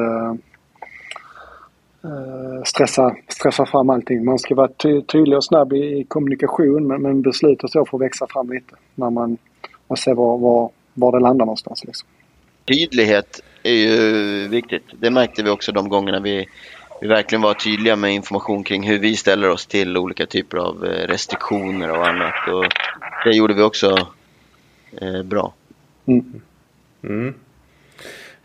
[2.06, 4.26] uh, stressa, stressa fram allting.
[4.26, 7.86] Man ska vara ty tydlig och snabb i, i kommunikation men, men beslut och så
[7.86, 8.76] får växa fram lite.
[8.96, 9.38] När man,
[9.88, 11.86] man ser var, var, var det landar någonstans.
[11.86, 12.08] Liksom.
[12.66, 14.84] Tydlighet är ju viktigt.
[15.00, 16.48] Det märkte vi också de gångerna vi,
[17.02, 20.86] vi verkligen var tydliga med information kring hur vi ställer oss till olika typer av
[20.86, 22.48] eh, restriktioner och annat.
[22.48, 22.66] Och
[23.26, 24.08] det gjorde vi också
[25.02, 25.54] eh, bra.
[26.06, 26.42] Mm.
[27.04, 27.34] Mm.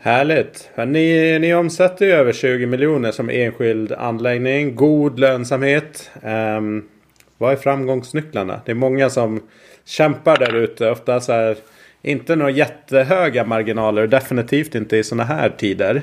[0.01, 0.69] Härligt.
[0.87, 4.75] Ni, ni omsätter ju över 20 miljoner som enskild anläggning.
[4.75, 6.11] God lönsamhet.
[6.23, 6.89] Um,
[7.37, 8.61] vad är framgångsnycklarna?
[8.65, 9.41] Det är många som
[9.85, 10.91] kämpar där ute.
[10.91, 11.57] Ofta så här
[12.01, 14.07] inte några jättehöga marginaler.
[14.07, 16.01] Definitivt inte i sådana här tider.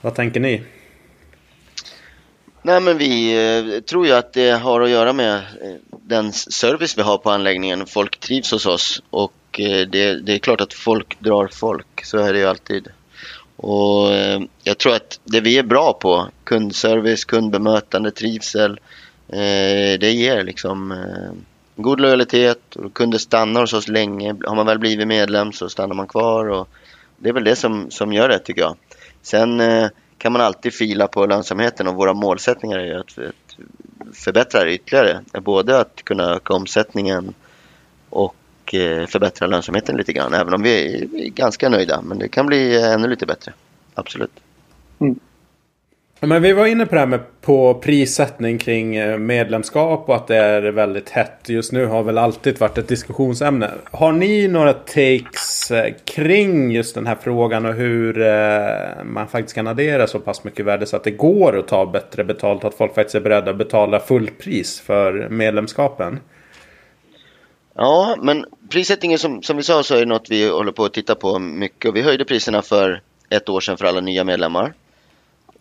[0.00, 0.62] Vad tänker ni?
[2.64, 6.98] Nej men vi eh, tror ju att det har att göra med eh, den service
[6.98, 7.86] vi har på anläggningen.
[7.86, 12.04] Folk trivs hos oss och eh, det, det, är klart att folk drar folk.
[12.04, 12.88] Så är det ju alltid.
[13.56, 14.08] Och
[14.62, 18.80] jag tror att det vi är bra på, kundservice, kundbemötande, trivsel.
[20.00, 20.94] Det ger liksom
[21.76, 24.36] god lojalitet och kunder stannar hos oss länge.
[24.46, 26.48] Har man väl blivit medlem så stannar man kvar.
[26.48, 26.68] Och
[27.16, 28.76] det är väl det som, som gör det tycker jag.
[29.22, 33.56] Sen eh, kan man alltid fila på lönsamheten och våra målsättningar är att, att
[34.12, 35.20] förbättra det ytterligare.
[35.32, 37.34] Både att kunna öka omsättningen
[38.10, 40.34] och eh, förbättra lönsamheten lite grann.
[40.34, 42.02] Även om vi är ganska nöjda.
[42.02, 43.52] Men det kan bli eh, ännu lite bättre.
[43.94, 44.40] Absolut.
[44.98, 45.20] Mm.
[46.24, 50.26] Men vi var inne på det här med på prissättning kring eh, medlemskap och att
[50.26, 51.48] det är väldigt hett.
[51.48, 53.70] Just nu har väl alltid varit ett diskussionsämne.
[53.90, 59.54] Har ni några takes eh, kring just den här frågan och hur eh, man faktiskt
[59.54, 62.64] kan addera så pass mycket värde så att det går att ta bättre betalt?
[62.64, 66.20] Att folk faktiskt är beredda att betala fullpris för medlemskapen?
[67.74, 70.94] Ja, men prissättningen som, som vi sa så är det något vi håller på att
[70.94, 71.94] titta på mycket.
[71.94, 74.72] Vi höjde priserna för ett år sedan för alla nya medlemmar.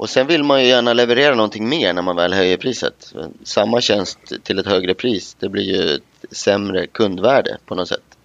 [0.01, 3.13] Och sen vill man ju gärna leverera någonting mer när man väl höjer priset.
[3.43, 8.17] Samma tjänst till ett högre pris, det blir ju ett sämre kundvärde på något sätt.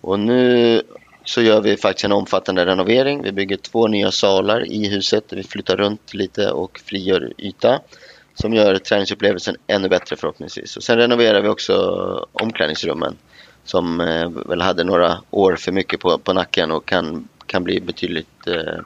[0.00, 0.82] Och nu
[1.24, 3.22] så gör vi faktiskt en omfattande renovering.
[3.22, 5.24] Vi bygger två nya salar i huset.
[5.30, 7.80] Vi flyttar runt lite och frigör yta
[8.34, 10.76] som gör träningsupplevelsen ännu bättre förhoppningsvis.
[10.76, 11.74] Och sen renoverar vi också
[12.32, 13.16] omklädningsrummen
[13.64, 17.80] som eh, väl hade några år för mycket på, på nacken och kan, kan bli
[17.80, 18.80] betydligt eh,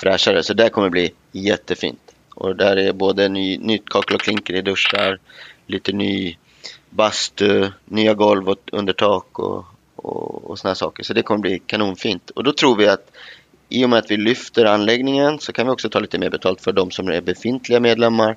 [0.00, 0.42] fräschare.
[0.42, 2.14] Så det kommer bli jättefint.
[2.34, 5.18] Och där är både ny, nytt kakel och klinker i duschar,
[5.66, 6.36] lite ny
[6.90, 9.64] bastu, nya golv under tak och,
[9.96, 11.04] och, och såna saker.
[11.04, 12.30] Så det kommer bli kanonfint.
[12.30, 13.10] Och då tror vi att
[13.68, 16.60] i och med att vi lyfter anläggningen så kan vi också ta lite mer betalt
[16.60, 18.36] för de som är befintliga medlemmar.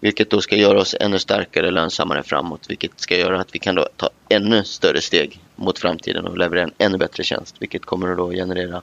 [0.00, 2.66] Vilket då ska göra oss ännu starkare, lönsammare framåt.
[2.68, 6.64] Vilket ska göra att vi kan då ta ännu större steg mot framtiden och leverera
[6.64, 7.56] en ännu bättre tjänst.
[7.58, 8.82] Vilket kommer att då generera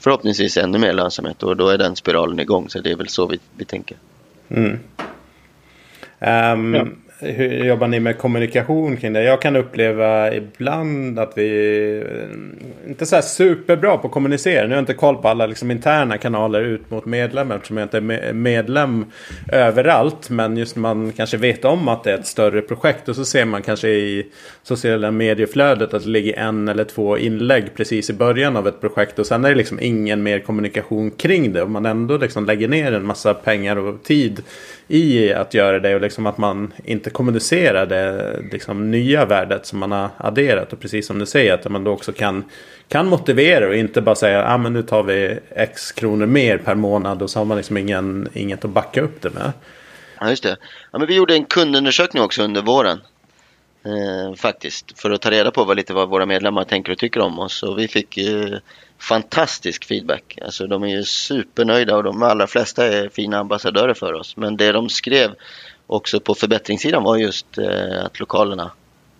[0.00, 2.68] förhoppningsvis ännu mer lönsamhet och då är den spiralen igång.
[2.68, 3.96] Så det är väl så vi, vi tänker.
[4.48, 4.78] Mm.
[6.20, 6.86] Um, ja
[7.20, 9.22] hur jobbar ni med kommunikation kring det?
[9.22, 14.62] Jag kan uppleva ibland att vi eh, inte så här superbra på att kommunicera.
[14.62, 17.84] Nu har jag inte koll på alla liksom interna kanaler ut mot medlemmar eftersom jag
[17.84, 19.04] inte är medlem
[19.52, 20.30] överallt.
[20.30, 23.44] Men just man kanske vet om att det är ett större projekt och så ser
[23.44, 24.26] man kanske i
[24.62, 29.18] sociala medieflödet att det ligger en eller två inlägg precis i början av ett projekt
[29.18, 32.68] och sen är det liksom ingen mer kommunikation kring det och man ändå liksom lägger
[32.68, 34.42] ner en massa pengar och tid
[34.90, 39.78] i att göra det och liksom att man inte kommunicerar det liksom nya värdet som
[39.78, 40.72] man har adderat.
[40.72, 42.44] Och precis som du säger att man då också kan,
[42.88, 46.74] kan motivera och inte bara säga att ah, nu tar vi x kronor mer per
[46.74, 49.52] månad och så har man liksom ingen, inget att backa upp det med.
[50.20, 50.56] Ja, just det.
[50.92, 53.00] Ja, men vi gjorde en kundundersökning också under våren.
[53.84, 57.20] Eh, faktiskt, för att ta reda på vad, lite vad våra medlemmar tänker och tycker
[57.20, 57.62] om oss.
[57.62, 58.58] Och vi fick eh,
[59.00, 60.38] fantastisk feedback.
[60.42, 64.36] Alltså de är ju supernöjda och de allra flesta är fina ambassadörer för oss.
[64.36, 65.34] Men det de skrev
[65.86, 68.70] också på förbättringssidan var just eh, att lokalerna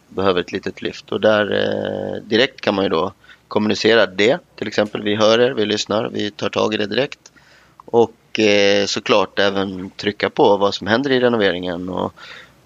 [0.09, 1.13] behöver ett litet lyft.
[1.13, 3.13] Och där eh, direkt kan man ju då
[3.49, 4.39] kommunicera det.
[4.57, 7.33] Till exempel vi hör er, vi lyssnar, vi tar tag i det direkt.
[7.77, 12.15] Och eh, såklart även trycka på vad som händer i renoveringen och,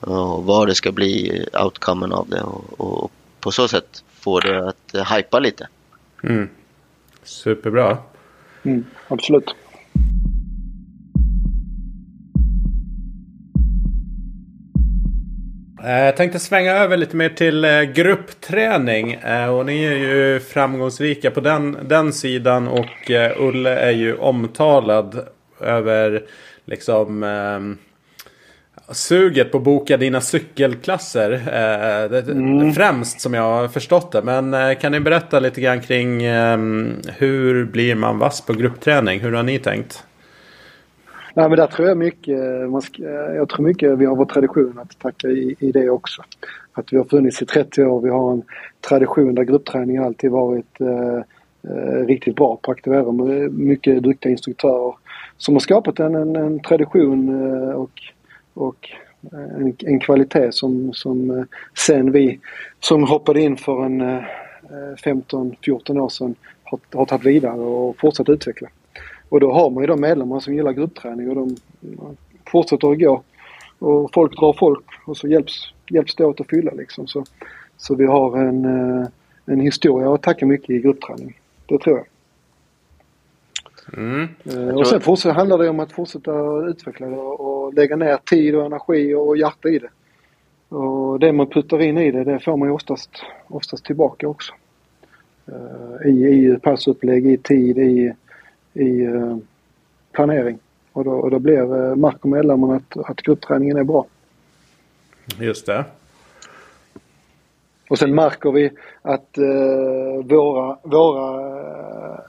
[0.00, 2.42] och vad det ska bli outcomen av det.
[2.42, 5.68] Och, och på så sätt få det att eh, hypa lite.
[6.22, 6.48] Mm.
[7.24, 7.98] Superbra.
[8.64, 9.54] Mm, absolut.
[15.84, 19.12] Eh, jag tänkte svänga över lite mer till eh, gruppträning.
[19.12, 22.68] Eh, och ni är ju framgångsrika på den, den sidan.
[22.68, 25.28] Och Ulle är ju omtalad
[25.60, 26.22] över
[26.64, 27.78] liksom ehm,
[28.88, 31.32] suget på att boka dina cykelklasser.
[31.32, 32.72] Eh, mm.
[32.72, 34.22] Främst som jag har förstått det.
[34.22, 36.58] Men eh, kan ni berätta lite grann kring eh,
[37.16, 39.20] hur blir man vass på gruppträning?
[39.20, 40.04] Hur har ni tänkt?
[41.35, 42.38] Nej, men där tror jag mycket,
[43.35, 46.22] jag tror mycket vi har vår tradition att tacka i, i det också.
[46.72, 48.42] Att vi har funnits i 30 år, vi har en
[48.88, 51.16] tradition där gruppträning alltid varit eh,
[51.70, 54.94] eh riktigt bra på att aktivera med mycket duktiga instruktörer
[55.37, 57.90] som har skapat en, en, en tradition eh, och
[58.55, 58.90] och
[59.33, 61.44] eh, en, en kvalitet som, som eh,
[61.79, 62.40] sen vi
[62.81, 64.02] som hoppade in för en
[65.05, 66.35] 15-14 eh, år sedan
[66.65, 68.69] har, har tagit vidare och fortsatt utveckla.
[69.29, 71.57] Och då har man ju de medlemmar som gillar gruppträning och de
[72.50, 73.23] fortsätter att gå.
[73.79, 77.07] Och folk drar folk och så hjälps, hjälps det åt att fylla liksom.
[77.07, 77.25] Så,
[77.77, 78.65] så vi har en,
[79.46, 81.40] en historia att tacka mycket i gruppträning.
[81.67, 82.07] Det tror jag.
[83.92, 84.29] Mm.
[84.77, 86.33] Och sen fortsätter, handlar det om att fortsätta
[86.69, 89.90] utveckla det och och lägga ner tid och energi och hjärta i det.
[90.77, 93.10] Och det man puttar in i det, det får man ju oftast,
[93.46, 94.52] oftast tillbaka också.
[95.48, 98.12] Uh, I, I passupplägg, i tid, i,
[98.73, 99.37] i uh,
[100.12, 100.58] planering.
[100.92, 104.06] Och då, och då blir uh, märker medlemmarna att, att gruppträningen är bra.
[105.40, 105.85] Just det.
[107.90, 108.71] Och sen märker vi
[109.02, 112.21] att uh, våra, våra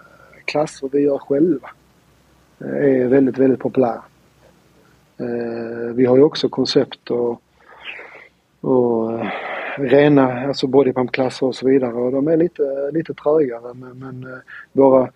[0.45, 1.69] klasser vi gör själva
[2.59, 4.03] är väldigt, väldigt populära.
[5.21, 7.41] Uh, vi har ju också koncept och,
[8.61, 9.19] och
[9.77, 14.41] rena alltså bodypump-klasser och så vidare och de är lite, lite trögare men, men
[14.71, 15.09] våra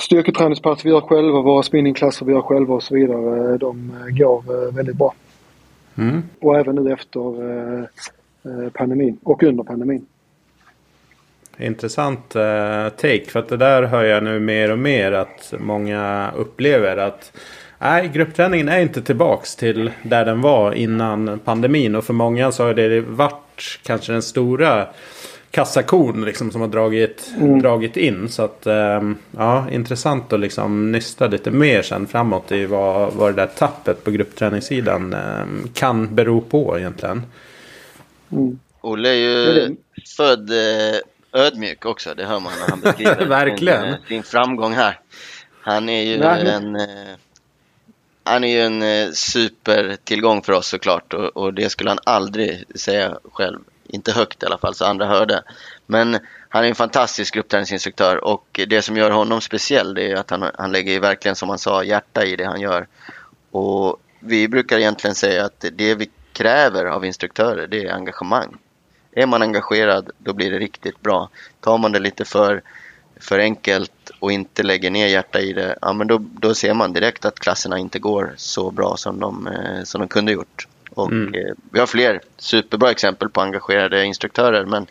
[0.00, 4.96] styrketräningspass vi gör själva, våra spinningklasser vi gör själva och så vidare, de går väldigt
[4.96, 5.14] bra.
[5.98, 6.22] Mm.
[6.40, 7.20] Och även nu efter
[8.46, 10.06] Eh, pandemin och under pandemin.
[11.58, 12.28] Intressant
[12.96, 13.24] take.
[13.28, 17.32] För att det där hör jag nu mer och mer att många upplever att
[17.78, 21.94] nej, gruppträningen är inte tillbaks till där den var innan pandemin.
[21.94, 24.86] Och för många så har det varit kanske den stora
[25.50, 27.62] kassakon liksom, som har dragit, mm.
[27.62, 28.28] dragit in.
[28.28, 33.34] Så att um, ja, intressant att liksom nysta lite mer sen framåt i vad, vad
[33.34, 37.22] det där tappet på gruppträningssidan um, kan bero på egentligen.
[38.32, 38.58] Mm.
[38.80, 39.76] Olle är ju
[40.16, 40.96] född eh,
[41.32, 42.14] ödmjuk också.
[42.14, 43.82] Det hör man när han beskriver Verkligen.
[43.82, 44.98] Sin, eh, sin framgång här.
[45.60, 46.48] Han är ju Nej.
[46.48, 47.16] en eh,
[48.26, 52.64] han är ju en eh, supertillgång för oss såklart och, och, det skulle han aldrig
[52.74, 53.58] säga själv.
[53.88, 55.42] Inte högt i alla fall så andra hörde.
[55.86, 56.18] Men
[56.48, 60.50] han är en fantastisk gruppträningsinstruktör och det som gör honom speciell det är att han,
[60.58, 62.86] han lägger verkligen som han sa hjärta i det han gör.
[63.50, 68.56] Och vi brukar egentligen säga att det vi kräver av instruktörer, det är engagemang.
[69.12, 71.28] Är man engagerad, då blir det riktigt bra.
[71.60, 72.62] Tar man det lite för,
[73.20, 76.92] för enkelt och inte lägger ner hjärta i det, ja men då, då ser man
[76.92, 80.66] direkt att klasserna inte går så bra som de, eh, som de kunde gjort.
[80.90, 81.34] Och mm.
[81.34, 84.86] eh, vi har fler superbra exempel på engagerade instruktörer, men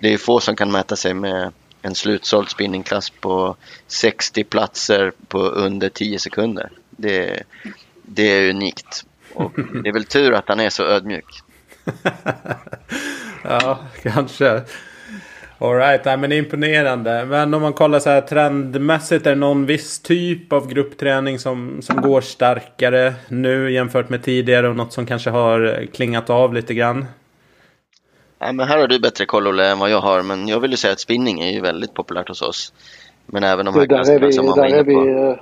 [0.00, 1.52] det är få som kan mäta sig med
[1.82, 3.56] en slutsåld spinningklass på
[3.86, 6.70] 60 platser på under 10 sekunder.
[6.90, 7.42] Det,
[8.02, 9.04] det är unikt.
[9.34, 9.52] Och
[9.82, 11.42] det är väl tur att han är så ödmjuk.
[13.42, 14.62] ja, kanske.
[15.58, 17.24] Alright, men imponerande.
[17.24, 21.82] Men om man kollar så här trendmässigt, är det någon viss typ av gruppträning som,
[21.82, 26.74] som går starkare nu jämfört med tidigare och något som kanske har klingat av lite
[26.74, 27.06] grann?
[28.38, 30.70] Ja, men här har du bättre koll Olle än vad jag har, men jag vill
[30.70, 32.72] ju säga att spinning är ju väldigt populärt hos oss.
[33.26, 35.00] Men även de här klasserna som man var inne på.
[35.00, 35.36] Vi,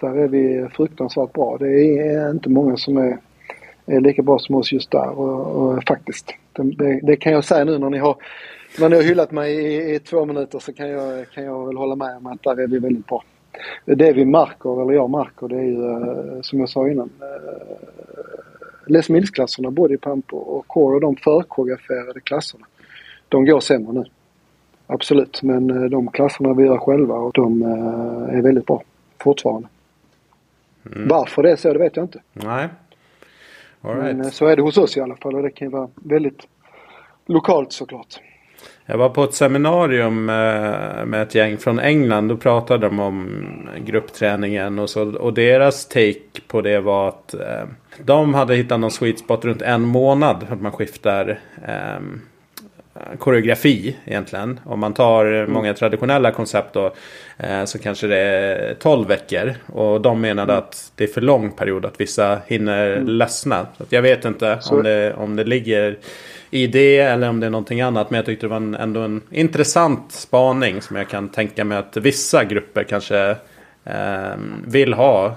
[0.00, 1.56] där är vi fruktansvärt bra.
[1.60, 3.18] Det är inte många som är
[3.86, 6.34] är lika bra som oss just där och, och faktiskt.
[6.52, 8.16] Det, det, kan jag säga nu när ni har,
[8.78, 11.76] när ni har hyllat mig i, i, två minuter så kan jag, kan jag väl
[11.76, 13.24] hålla med om att där är vi väldigt bra.
[13.84, 17.10] Det vi märker, eller jag märker, det är ju eh, som jag sa innan.
[17.20, 17.76] Eh,
[18.86, 22.66] Les Mills-klasserna, bodypump och core och de förkoreograferade klasserna.
[23.28, 24.04] De går sämre nu.
[24.86, 27.62] Absolut, men eh, de klasserna vi gör själva och de
[28.30, 28.82] är väldigt bra
[29.18, 29.68] fortfarande.
[30.86, 31.08] Mm.
[31.08, 32.22] Varför det är så, det vet jag inte.
[32.32, 32.68] Nej,
[33.80, 34.16] All right.
[34.16, 36.46] Men så är det hos oss i alla fall och det kan ju vara väldigt
[37.26, 38.20] lokalt såklart.
[38.86, 42.28] Jag var på ett seminarium eh, med ett gäng från England.
[42.28, 43.44] Då pratade de om
[43.84, 47.64] gruppträningen och, så, och deras take på det var att eh,
[48.04, 50.46] de hade hittat någon sweet spot runt en månad.
[50.50, 52.00] Att man skiftar eh,
[53.18, 54.60] koreografi egentligen.
[54.64, 55.52] Om man tar mm.
[55.52, 56.94] många traditionella koncept då,
[57.38, 59.54] eh, så kanske det är 12 veckor.
[59.66, 60.64] Och de menade mm.
[60.64, 63.08] att det är för lång period att vissa hinner mm.
[63.08, 63.66] ledsna.
[63.78, 65.98] Så jag vet inte om det, om det ligger
[66.54, 68.10] i det eller om det är någonting annat.
[68.10, 71.78] Men jag tyckte det var en, ändå en intressant spaning som jag kan tänka mig
[71.78, 73.36] att vissa grupper kanske
[73.84, 74.36] eh,
[74.66, 75.26] vill ha.
[75.26, 75.34] Eh,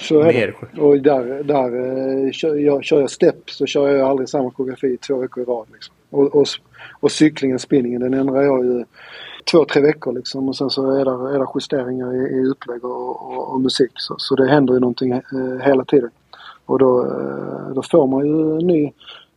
[0.00, 0.54] så mer.
[0.78, 4.96] Och där, där eh, kör, jag, kör jag step så kör jag aldrig samma koreografi
[4.96, 5.66] två veckor i rad.
[5.72, 5.94] Liksom.
[6.10, 6.46] Och, och,
[7.00, 8.84] och cyklingen, spinningen, den ändrar jag ju
[9.50, 12.84] två, tre veckor liksom och sen så är det, är det justeringar i, i upplägg
[12.84, 13.92] och, och, och musik.
[13.94, 15.22] Så, så, det händer ju någonting eh,
[15.64, 16.10] hela tiden.
[16.66, 18.92] Och då, eh, då får man ju ny,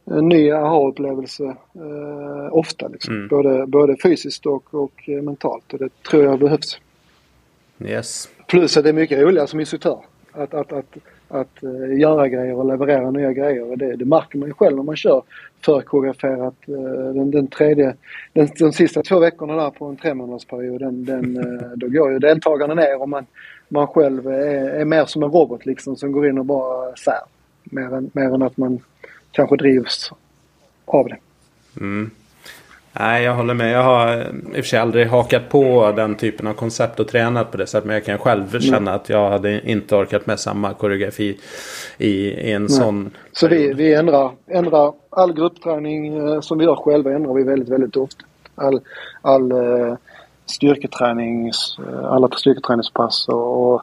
[0.06, 1.44] en ny aha-upplevelse
[1.74, 2.88] eh, ofta.
[2.88, 3.16] Liksom.
[3.16, 3.28] Mm.
[3.28, 6.80] Både, både fysiskt och, och mentalt och det tror jag behövs.
[7.80, 8.30] Yes.
[8.48, 10.00] Plus att det är mycket roligare som instruktör.
[10.32, 10.98] Att, att, att,
[11.28, 13.76] att uh, göra grejer och leverera nya grejer.
[13.76, 15.24] Det, det märker man ju själv när man kör
[15.66, 16.56] förkoreograferat.
[16.70, 17.96] Uh, den, den tredje,
[18.34, 22.20] den, de sista två veckorna där på en tremånadersperiod, den, den, uh, då går ju
[22.20, 23.26] deltagarna ner och man,
[23.70, 27.22] man själv är, är mer som en robot liksom som går in och bara sär.
[27.64, 28.80] Mer än, mer än att man
[29.36, 30.12] kanske drivs
[30.86, 31.18] av det.
[31.78, 32.12] Mm.
[33.00, 33.72] Nej, jag håller med.
[33.72, 37.52] Jag har i och för sig aldrig hakat på den typen av koncept och tränat
[37.52, 37.86] på det sättet.
[37.86, 38.62] Men jag kan själv mm.
[38.62, 41.40] känna att jag hade inte orkat med samma koreografi
[41.98, 42.70] i, i en Nej.
[42.70, 43.12] sån...
[43.32, 47.70] Så vi, vi ändrar, ändrar all gruppträning eh, som vi gör själva ändrar vi väldigt,
[47.70, 48.26] väldigt ofta.
[48.56, 48.82] All,
[49.22, 49.96] all eh,
[50.46, 53.82] styrketränings, eh, alla styrketräningspass och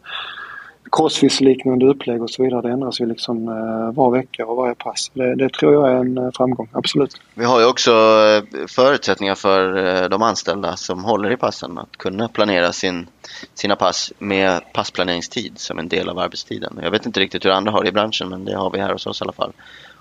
[0.90, 2.62] crossfit-liknande upplägg och så vidare.
[2.62, 5.10] Det ändras ju liksom eh, var vecka och varje pass.
[5.14, 7.20] Det, det, tror jag är en eh, framgång, absolut.
[7.34, 12.28] Vi har ju också eh, förutsättningar för de anställda som håller i passen att kunna
[12.28, 13.06] planera sin,
[13.54, 16.80] sina pass med passplaneringstid som en del av arbetstiden.
[16.82, 18.92] Jag vet inte riktigt hur andra har det i branschen men det har vi här
[18.92, 19.52] hos oss i alla fall.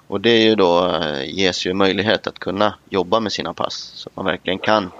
[0.07, 4.09] Och det är ju då, ges ju möjlighet att kunna jobba med sina pass så
[4.09, 4.91] att man verkligen kan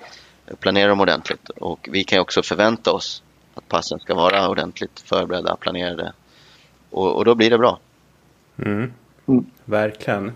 [0.59, 1.49] planera dem ordentligt.
[1.49, 3.23] Och vi kan ju också förvänta oss
[3.55, 6.13] att passen ska vara ordentligt förberedda, planerade.
[6.89, 7.79] Och, och då blir det bra.
[8.57, 8.93] Mm.
[9.27, 9.45] Mm.
[9.65, 10.31] Verkligen.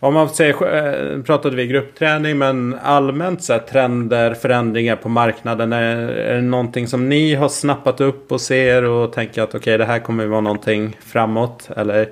[0.00, 5.72] Om man säger, eh, pratade vi gruppträning men allmänt så här, trender, förändringar på marknaden.
[5.72, 9.58] Är, är det någonting som ni har snappat upp och ser och tänker att okej
[9.58, 11.68] okay, det här kommer vara någonting framåt?
[11.76, 12.10] Eller?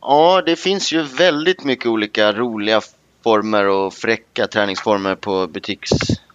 [0.00, 2.80] Ja, det finns ju väldigt mycket olika roliga
[3.24, 5.90] former och fräcka träningsformer på butiks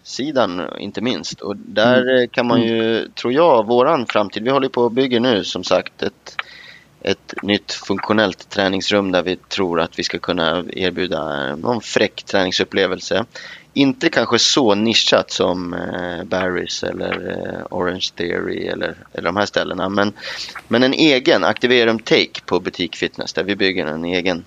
[0.05, 1.41] sidan inte minst.
[1.41, 2.27] Och där mm.
[2.27, 4.43] kan man ju, tror jag, våran framtid.
[4.43, 6.37] Vi håller på att bygga nu som sagt ett,
[7.01, 13.25] ett nytt funktionellt träningsrum där vi tror att vi ska kunna erbjuda någon fräck träningsupplevelse.
[13.73, 19.45] Inte kanske så nischat som eh, Barry's eller eh, Orange Theory eller, eller de här
[19.45, 19.89] ställena.
[19.89, 20.13] Men,
[20.67, 24.45] men en egen Aktiverum Take på Butik Fitness där vi bygger en egen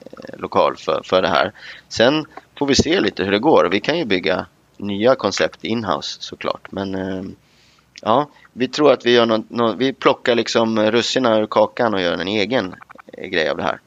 [0.00, 1.52] eh, lokal för, för det här.
[1.88, 2.24] Sen
[2.58, 3.68] får vi se lite hur det går.
[3.70, 4.46] Vi kan ju bygga
[4.76, 6.72] nya koncept inhouse såklart.
[6.72, 7.22] Men eh,
[8.02, 12.00] ja, vi tror att vi gör något, något, vi plockar liksom russinen ur kakan och
[12.00, 12.74] gör en egen
[13.12, 13.80] eh, grej av det här.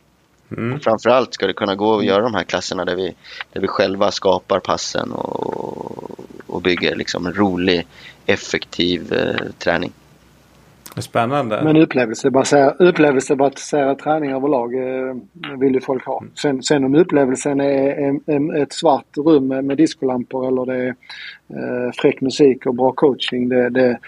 [0.51, 0.73] Mm.
[0.73, 3.15] Och framförallt ska det kunna gå att göra de här klasserna där vi,
[3.53, 7.87] där vi själva skapar passen och, och bygger liksom en rolig,
[8.25, 9.91] effektiv eh, träning.
[10.97, 11.61] Spännande.
[11.63, 15.15] Men upplevelsebaserad, upplevelsebaserad träning överlag eh,
[15.59, 16.23] vill ju folk ha.
[16.41, 20.87] Sen, sen om upplevelsen är en, en, ett svart rum med, discolampor eller det är
[21.87, 23.49] eh, fräck musik och bra coaching.
[23.49, 23.99] Det, det,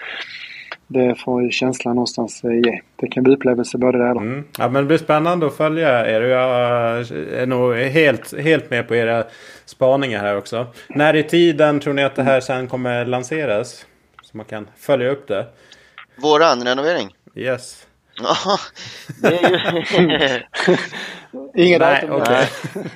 [0.86, 2.80] det får ju känslan någonstans eh, ge.
[2.96, 4.44] Det kan bli upplevelse både där mm.
[4.58, 6.20] Ja men det blir spännande att följa er.
[6.20, 6.50] Jag
[7.42, 9.24] är nog helt, helt med på era
[9.64, 10.66] spaningar här också.
[10.88, 13.86] När i tiden tror ni att det här sen kommer lanseras?
[14.22, 15.46] Så man kan följa upp det.
[16.22, 17.14] Våran renovering?
[17.34, 17.86] Yes.
[18.22, 18.36] Ja,
[19.22, 20.42] det är ju...
[21.56, 22.42] Inget Nej, okay.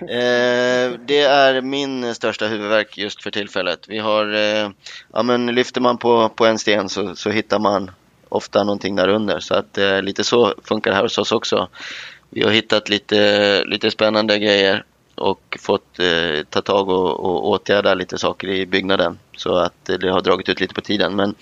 [0.00, 3.88] eh, Det är min största huvudvärk just för tillfället.
[3.88, 4.70] Vi har, eh,
[5.12, 7.90] ja men lyfter man på, på en sten så, så hittar man
[8.28, 9.40] ofta någonting där under.
[9.40, 11.68] Så att eh, lite så funkar det här hos oss också.
[12.30, 17.94] Vi har hittat lite, lite spännande grejer och fått eh, ta tag och, och åtgärda
[17.94, 19.18] lite saker i byggnaden.
[19.36, 21.16] Så att det har dragit ut lite på tiden.
[21.16, 21.34] Men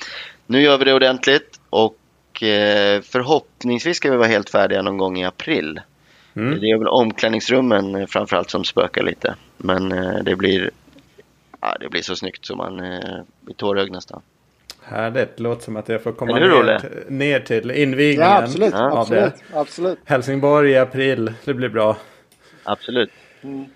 [0.47, 5.19] nu gör vi det ordentligt och eh, förhoppningsvis ska vi vara helt färdiga någon gång
[5.19, 5.81] i april.
[6.37, 6.61] Mm.
[6.61, 9.35] Det är väl omklädningsrummen eh, framförallt som spökar lite.
[9.57, 10.71] Men eh, det blir
[11.61, 12.77] ja, det blir så snyggt så man
[13.41, 14.23] blir tårögd nästan.
[14.83, 18.31] Härligt, låter som att jag får komma ner, ner, till invigningen.
[18.31, 19.59] Ja, absolut, av absolut, det.
[19.59, 19.99] absolut.
[20.05, 21.97] Helsingborg i april, det blir bra.
[22.65, 23.11] Absolut.
[23.43, 23.67] Mm.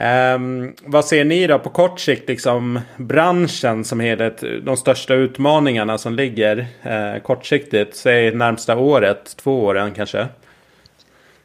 [0.00, 4.44] Um, vad ser ni då på kort sikt, liksom branschen som helhet?
[4.62, 10.28] De största utmaningarna som ligger uh, kortsiktigt, säg närmsta året, två åren kanske?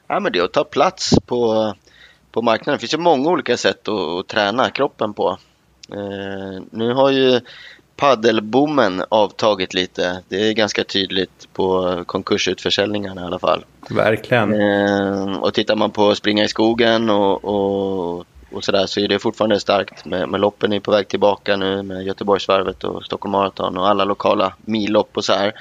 [0.07, 1.73] Ja, men det är att ta plats på,
[2.31, 2.77] på marknaden.
[2.77, 5.37] Det finns ju många olika sätt att, att träna kroppen på.
[5.93, 7.39] Uh, nu har ju
[7.97, 10.23] paddelboomen avtagit lite.
[10.27, 13.65] Det är ganska tydligt på konkursutförsäljningarna i alla fall.
[13.89, 14.53] Verkligen.
[14.53, 19.19] Eh, och tittar man på springa i skogen och, och, och sådär så är det
[19.19, 20.05] fortfarande starkt.
[20.05, 24.05] Med, med loppen är på väg tillbaka nu med Göteborgsvarvet och Stockholm Marathon och alla
[24.05, 25.53] lokala millopp och så här.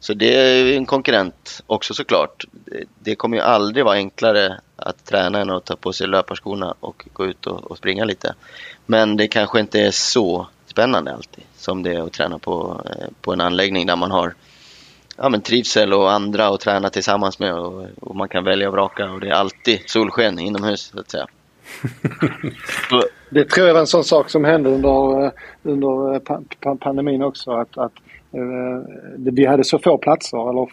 [0.00, 2.44] Så det är en konkurrent också såklart.
[2.50, 6.74] Det, det kommer ju aldrig vara enklare att träna än att ta på sig löparskorna
[6.80, 8.34] och gå ut och, och springa lite.
[8.86, 13.06] Men det kanske inte är så spännande alltid som det är att träna på, eh,
[13.20, 14.34] på en anläggning där man har
[15.16, 18.74] ja, men trivsel och andra att träna tillsammans med och, och, man kan välja och
[18.74, 21.26] vraka och det är alltid solsken inomhus så att säga.
[23.30, 25.30] det tror jag var en sån sak som hände under, eh,
[25.62, 27.50] under eh, pandemin också.
[27.50, 27.92] Att, att
[28.34, 28.84] Eh,
[29.16, 30.68] vi hade så få platser, eller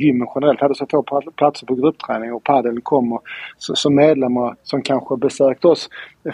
[0.00, 1.02] gymmen generellt hade så få
[1.36, 3.18] platser på gruppträning och padel kom
[3.58, 5.88] som medlemmar som kanske besökt oss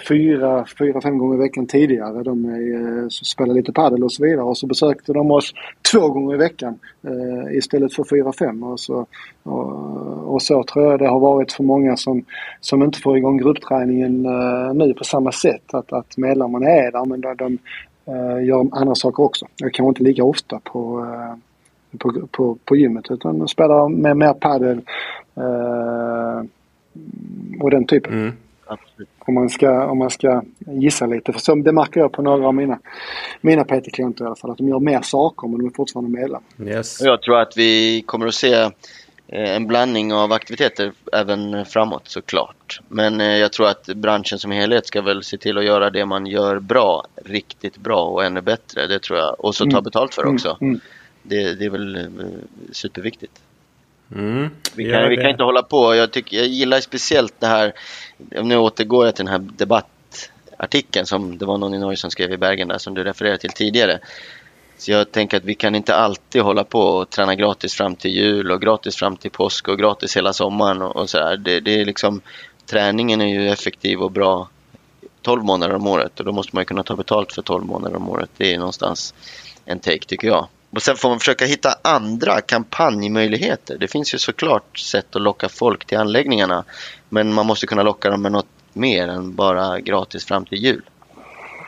[0.09, 2.23] fyra, fyra, fem gånger i veckan tidigare.
[2.23, 5.53] De är, eh, spelar lite padel och så vidare och så besökte de oss
[5.93, 8.63] två gånger i veckan eh, istället för fyra, fem.
[8.63, 9.07] Och så,
[9.43, 12.25] och, och, så tror jag det har varit för många som,
[12.61, 14.23] som inte får igång gruppträningen
[14.75, 15.75] nu på samma sätt.
[15.75, 17.59] Att, att medlemmarna är där men de, de
[18.09, 19.47] uh, gör andra saker också.
[19.57, 21.35] Jag kanske inte lika ofta på, uh,
[21.99, 24.81] på, på, på gymmet utan spelar med mer padel
[25.39, 26.45] uh,
[27.61, 28.13] och den typen.
[28.13, 28.33] Mm.
[29.19, 31.33] Om man, ska, om man ska gissa lite.
[31.33, 32.79] För så, det märker jag på några av mina,
[33.41, 34.51] mina PT-klienter i alla fall.
[34.51, 36.43] Att de gör mer saker men de är fortfarande medlemmar.
[36.65, 37.01] Yes.
[37.01, 38.71] Jag tror att vi kommer att se
[39.35, 42.81] en blandning av aktiviteter även framåt såklart.
[42.89, 46.07] Men eh, jag tror att branschen som helhet ska väl se till att göra det
[46.07, 48.87] man gör bra, riktigt bra och ännu bättre.
[48.87, 49.45] Det tror jag.
[49.45, 49.85] Och så ta mm.
[49.85, 50.57] betalt för det också.
[50.61, 50.71] Mm.
[50.71, 50.81] mm.
[51.23, 52.03] Det, det, är väl eh,
[52.73, 53.41] superviktigt.
[54.15, 54.51] Mm.
[54.75, 55.95] Vi, kan, vi kan inte hålla på.
[55.95, 57.73] Jag, tycker, jag gillar speciellt det här,
[58.19, 62.33] nu återgår jag till den här debattartikeln som det var någon i Norge som skrev
[62.33, 63.99] i Bergen där som du refererade till tidigare.
[64.79, 68.11] Så jag tänker att vi kan inte alltid hålla på och träna gratis fram till
[68.11, 71.37] jul och gratis fram till påsk och gratis hela sommaren och, och sådär.
[71.37, 72.21] Det, det, är liksom,
[72.67, 74.49] träningen är ju effektiv och bra
[75.23, 77.97] 12 månader om året och då måste man ju kunna ta betalt för 12 månader
[77.97, 78.31] om året.
[78.37, 79.15] Det är någonstans
[79.65, 80.49] en take tycker jag.
[80.71, 83.79] Och sen får man försöka hitta andra kampanjmöjligheter.
[83.79, 86.65] Det finns ju såklart sätt att locka folk till anläggningarna.
[87.09, 90.83] Men man måste kunna locka dem med något mer än bara gratis fram till jul.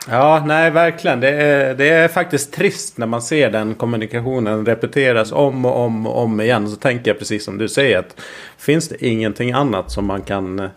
[0.09, 1.19] Ja, nej verkligen.
[1.19, 6.07] Det är, det är faktiskt trist när man ser den kommunikationen repeteras om och om
[6.07, 6.69] och om igen.
[6.69, 8.21] Så tänker jag precis som du säger att
[8.57, 10.69] finns det ingenting annat som man kan eh,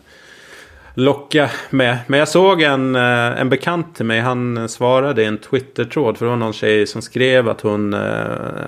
[0.95, 1.99] locka med.
[2.07, 4.21] Men jag såg en, eh, en bekant till mig.
[4.21, 6.19] Han svarade i en Twitter-tråd.
[6.19, 8.01] För det var någon tjej som skrev att hon eh,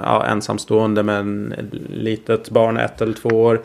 [0.02, 1.54] ja, ensamstående med en
[1.90, 3.62] litet barn, ett eller två år.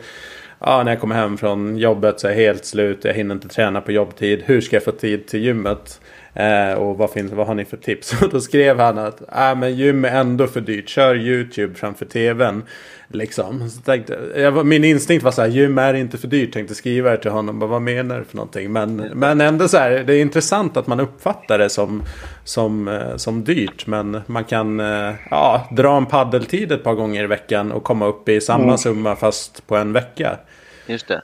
[0.58, 2.98] Ja, när jag kommer hem från jobbet så är jag helt slut.
[3.02, 4.42] Jag hinner inte träna på jobbtid.
[4.44, 6.00] Hur ska jag få tid till gymmet?
[6.38, 8.22] Eh, och vad, finns, vad har ni för tips?
[8.22, 10.88] Och då skrev han att äh, men gym är ändå för dyrt.
[10.88, 12.62] Kör YouTube framför tvn.
[13.08, 13.70] Liksom.
[13.70, 16.52] Så tänkte, jag, min instinkt var så här, gym är inte för dyrt.
[16.52, 17.58] Tänkte skriva till honom.
[17.58, 18.72] Bara, vad menar du för någonting?
[18.72, 22.02] Men, men ändå så här, det är intressant att man uppfattar det som,
[22.44, 23.86] som, eh, som dyrt.
[23.86, 28.06] Men man kan eh, ja, dra en paddeltid ett par gånger i veckan och komma
[28.06, 28.78] upp i samma mm.
[28.78, 30.38] summa fast på en vecka.
[30.86, 31.22] Just det.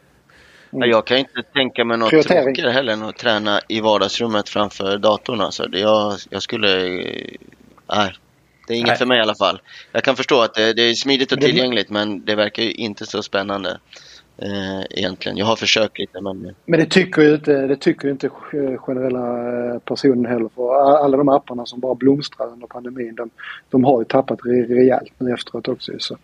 [0.75, 0.91] Mm.
[0.91, 5.41] Jag kan inte tänka mig något tråkigare heller än att träna i vardagsrummet framför datorn.
[5.41, 5.69] Alltså.
[5.73, 6.69] Jag, jag skulle...
[7.89, 8.13] Nej,
[8.67, 8.97] det är inget nej.
[8.97, 9.61] för mig i alla fall.
[9.93, 13.07] Jag kan förstå att det, det är smidigt och tillgängligt men det verkar ju inte
[13.07, 13.79] så spännande.
[14.39, 15.37] Eh, egentligen.
[15.39, 16.55] Jag har försökt lite men...
[16.67, 18.31] Men det tycker ju inte, det tycker inte
[18.77, 20.51] generella eh, personer heller.
[20.55, 23.31] För alla de apparna som bara blomstrar under pandemin de,
[23.71, 25.93] de har ju tappat rejält nu efteråt också.
[25.99, 26.17] Så.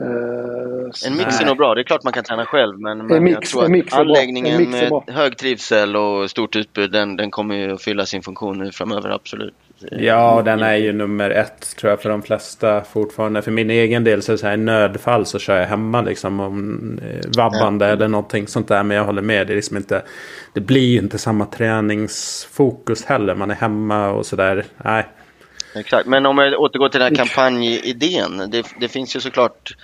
[0.00, 1.74] Uh, en mix är nog bra.
[1.74, 5.02] Det är klart man kan träna själv men, men mix, jag tror att anläggningen med
[5.06, 9.10] hög trivsel och stort utbud den, den kommer ju att fylla sin funktion nu framöver,
[9.10, 9.54] absolut.
[9.90, 13.42] Ja, den är ju nummer ett tror jag för de flesta fortfarande.
[13.42, 16.02] För min egen del så är det så här i nödfall så kör jag hemma
[16.02, 17.92] liksom om eh, vabbande ja.
[17.92, 18.82] eller någonting sånt där.
[18.82, 19.46] Men jag håller med.
[19.46, 20.02] Det, är liksom inte,
[20.54, 23.34] det blir inte samma träningsfokus heller.
[23.34, 24.64] Man är hemma och sådär.
[24.84, 25.06] Nej,
[25.74, 28.50] Exakt, men om jag återgår till den här kampanjidén.
[28.50, 29.76] Det, det finns ju såklart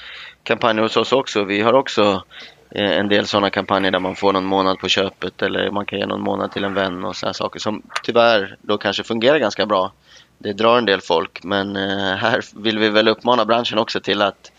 [0.43, 1.45] kampanjer hos oss också.
[1.45, 2.23] Vi har också
[2.71, 5.99] eh, en del sådana kampanjer där man får någon månad på köpet eller man kan
[5.99, 9.67] ge någon månad till en vän och sådana saker som tyvärr då kanske fungerar ganska
[9.67, 9.93] bra.
[10.39, 14.23] Det drar en del folk men eh, här vill vi väl uppmana branschen också till
[14.23, 14.53] att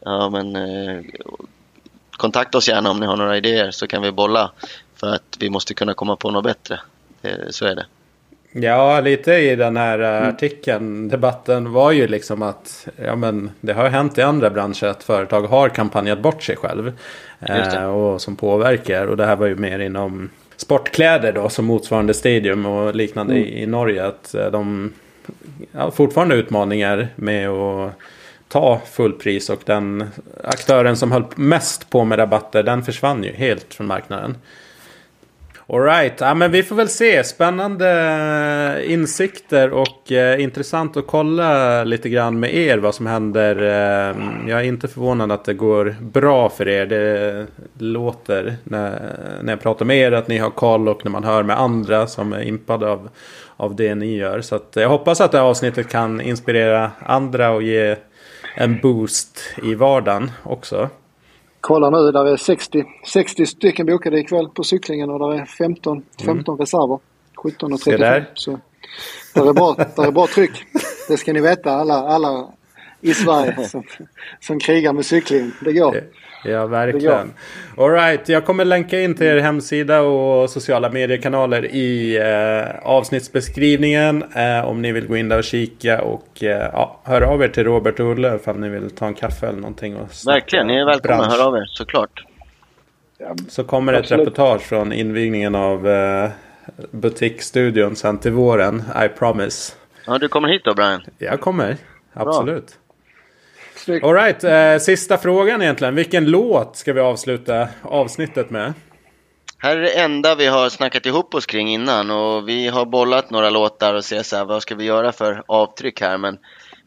[0.00, 1.04] ja, men, eh,
[2.10, 4.52] kontakta oss gärna om ni har några idéer så kan vi bolla
[4.94, 6.80] för att vi måste kunna komma på något bättre.
[7.50, 7.86] så är det.
[8.60, 10.28] Ja, lite i den här eh, mm.
[10.28, 15.02] artikeln, debatten var ju liksom att ja, men det har hänt i andra branscher att
[15.02, 16.92] företag har kampanjat bort sig själv.
[17.40, 19.06] Eh, och som påverkar.
[19.06, 23.46] Och det här var ju mer inom sportkläder då som motsvarande Stadium och liknande mm.
[23.46, 24.06] i, i, Norge.
[24.06, 24.92] Att eh, de
[25.72, 27.92] har fortfarande utmaningar med att
[28.48, 30.04] ta fullpris och den
[30.44, 34.36] aktören som höll mest på med rabatter den försvann ju helt från marknaden.
[35.68, 37.24] Alright, ja, men vi får väl se.
[37.24, 37.90] Spännande
[38.78, 43.56] eh, insikter och eh, intressant att kolla lite grann med er vad som händer.
[43.56, 44.16] Eh,
[44.50, 46.86] jag är inte förvånad att det går bra för er.
[46.86, 47.46] Det
[47.78, 51.42] låter när, när jag pratar med er att ni har koll och när man hör
[51.42, 53.08] med andra som är impade av,
[53.56, 54.40] av det ni gör.
[54.40, 57.96] Så jag hoppas att det här avsnittet kan inspirera andra och ge
[58.56, 60.88] en boost i vardagen också.
[61.66, 66.02] Kolla nu, där är 60, 60 stycken bokade ikväll på cyklingen och där är 15,
[66.24, 66.60] 15 mm.
[66.60, 66.98] reserver.
[67.34, 68.22] 17 och 35.
[68.34, 68.58] Så
[69.34, 70.64] där är bra, där är bra tryck.
[71.08, 72.48] Det ska ni veta alla, alla
[73.00, 73.82] i Sverige som,
[74.40, 75.52] som krigar med cykling.
[75.60, 76.04] Det går.
[76.48, 77.32] Ja, verkligen.
[77.76, 84.22] Alright, jag kommer länka in till er hemsida och sociala mediekanaler i eh, avsnittsbeskrivningen.
[84.36, 87.48] Eh, om ni vill gå in där och kika och eh, ja, hör av er
[87.48, 89.96] till Robert och Olle ifall ni vill ta en kaffe eller någonting.
[89.96, 91.22] Och Verkligen, ni är välkomna.
[91.22, 92.24] att höra av er såklart.
[93.48, 96.30] Så kommer det ett reportage från invigningen av eh,
[96.90, 98.82] Butikstudion sen till våren.
[99.04, 99.72] I promise.
[100.06, 101.02] Ja, du kommer hit då Brian?
[101.18, 101.76] Jag kommer,
[102.12, 102.66] absolut.
[102.66, 102.85] Bra.
[103.88, 105.94] Alright, eh, sista frågan egentligen.
[105.94, 108.72] Vilken låt ska vi avsluta avsnittet med?
[109.58, 113.30] Här är det enda vi har snackat ihop oss kring innan och vi har bollat
[113.30, 116.18] några låtar och ser så här, vad ska vi göra för avtryck här.
[116.18, 116.38] Men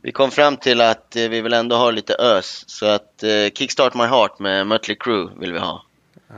[0.02, 2.64] vi kom fram till att eh, vi vill ändå ha lite ös.
[2.68, 5.86] Så att eh, Kickstart My Heart med Mötley Crüe vill vi ha.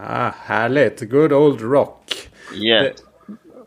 [0.07, 2.13] Ah, härligt, good old rock.
[2.53, 2.83] Yeah.
[2.83, 2.93] Det,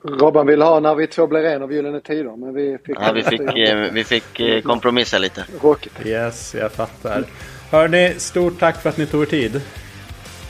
[0.05, 2.97] Robban ville ha När vi två blir en av Gyllene Tider, men vi fick...
[3.01, 5.45] Ja, vi fick, eh, vi fick eh, kompromissa lite.
[5.63, 6.07] Råkigt.
[6.07, 7.25] Yes, jag fattar.
[7.71, 9.61] Hörni, stort tack för att ni tog er tid.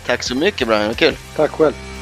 [0.06, 1.14] Tack så mycket Brian, kul.
[1.36, 1.93] Tack själv.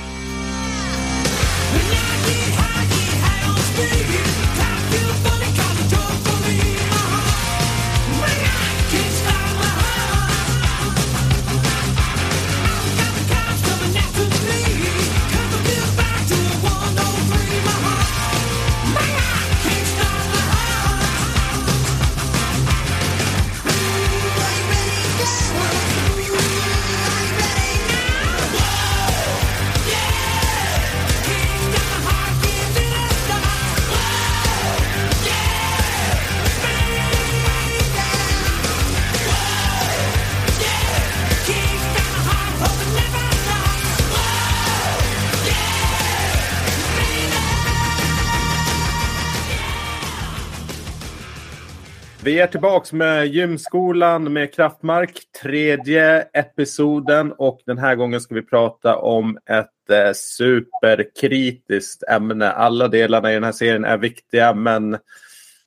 [52.52, 55.20] Tillbaks med Gymskolan med Kraftmark.
[55.42, 62.50] Tredje episoden och den här gången ska vi prata om ett eh, superkritiskt ämne.
[62.50, 64.98] Alla delarna i den här serien är viktiga men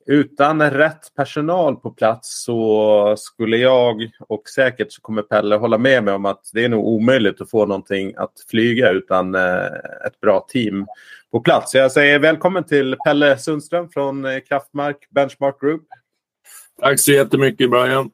[0.06, 6.04] utan rätt personal på plats så skulle jag och säkert så kommer Pelle hålla med
[6.04, 9.66] mig om att det är nog omöjligt att få någonting att flyga utan eh,
[10.06, 10.86] ett bra team
[11.32, 11.72] på plats.
[11.72, 15.82] Så jag säger välkommen till Pelle Sundström från eh, Kraftmark Benchmark Group.
[16.80, 18.10] Tack så jättemycket Brian.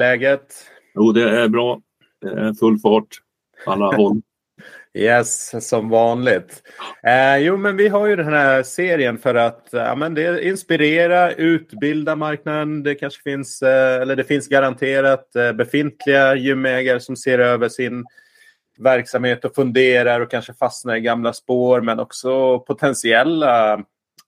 [0.00, 0.54] Läget?
[0.94, 1.80] Jo, det är bra.
[2.20, 3.08] Det är full fart
[3.66, 4.20] alla håll.
[4.94, 6.62] Yes, som vanligt.
[7.02, 11.32] Eh, jo, men vi har ju den här serien för att ja, men det inspirera,
[11.32, 12.82] utbilda marknaden.
[12.82, 18.04] Det kanske finns, eh, eller det finns garanterat eh, befintliga gymägare som ser över sin
[18.78, 23.84] verksamhet och funderar och kanske fastnar i gamla spår, men också potentiella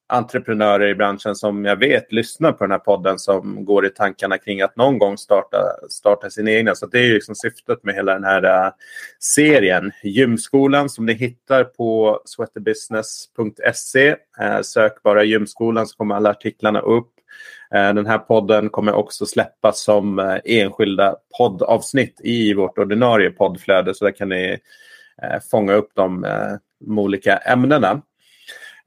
[0.08, 4.38] entreprenörer i branschen som jag vet lyssnar på den här podden som går i tankarna
[4.38, 5.58] kring att någon gång starta,
[5.90, 6.74] starta sin egna.
[6.74, 8.72] Så det är ju liksom syftet med hela den här eh,
[9.18, 9.92] serien.
[10.02, 14.16] Gymskolan som ni hittar på sweaterbusiness.se.
[14.40, 17.12] Eh, sök bara gymskolan så kommer alla artiklarna upp.
[17.74, 24.04] Eh, den här podden kommer också släppas som enskilda poddavsnitt i vårt ordinarie poddflöde så
[24.04, 24.58] där kan ni
[25.50, 26.26] fånga upp de,
[26.80, 28.02] de olika ämnena.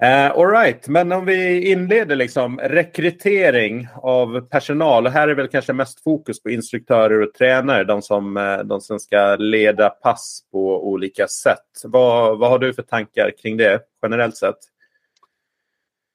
[0.02, 5.06] Eh, uh, Alright, men om vi inleder liksom rekrytering av personal.
[5.06, 8.82] Och här är väl kanske mest fokus på instruktörer och tränare, de som, eh, de
[8.82, 11.82] som ska leda pass på olika sätt.
[11.84, 14.58] Vad, vad har du för tankar kring det generellt sett?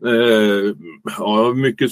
[0.06, 0.74] Uh,
[1.18, 1.90] ja, mycket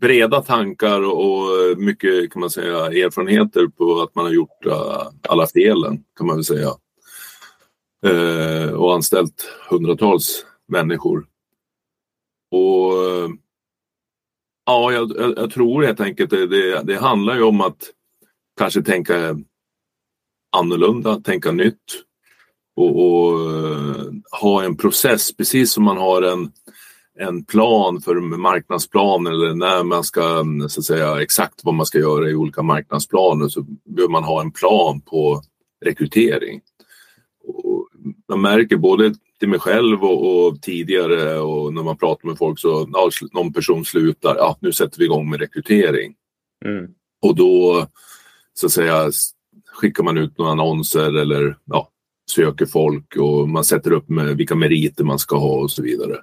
[0.00, 5.46] breda tankar och mycket kan man säga erfarenheter på att man har gjort uh, alla
[5.46, 6.70] felen kan man väl säga.
[8.76, 11.26] och anställt hundratals människor.
[12.50, 13.28] Och eh,
[14.66, 17.90] ja, jag, jag tror helt enkelt det, det, det handlar ju om att
[18.58, 19.38] kanske tänka
[20.56, 22.04] annorlunda, tänka nytt
[22.76, 24.04] och, och eh,
[24.40, 26.52] ha en process precis som man har en,
[27.18, 31.86] en plan för marknadsplan eller när man ska mm, så att säga exakt vad man
[31.86, 35.42] ska göra i olika marknadsplaner så behöver man ha en plan på
[35.84, 36.60] rekrytering.
[37.44, 37.88] Och
[38.28, 42.58] man märker både till mig själv och, och, tidigare och när man pratar med folk
[42.58, 46.14] så ja, någon person slutar, ja nu sätter vi igång med rekrytering.
[46.64, 46.86] Mm.
[47.22, 47.86] Och då
[48.54, 49.10] så att säga
[49.72, 51.88] skickar man ut några annonser eller ja,
[52.30, 56.16] söker folk och man sätter upp med vilka meriter man ska ha och så vidare.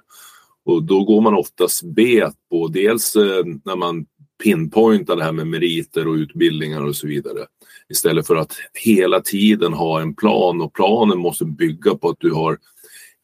[0.64, 4.06] Och då går man oftast bet på dels eh, när man
[4.44, 7.46] pinpointar det här med meriter och utbildningar och så vidare.
[7.88, 8.52] Istället för att
[8.84, 12.58] hela tiden ha en plan och planen måste bygga på att du har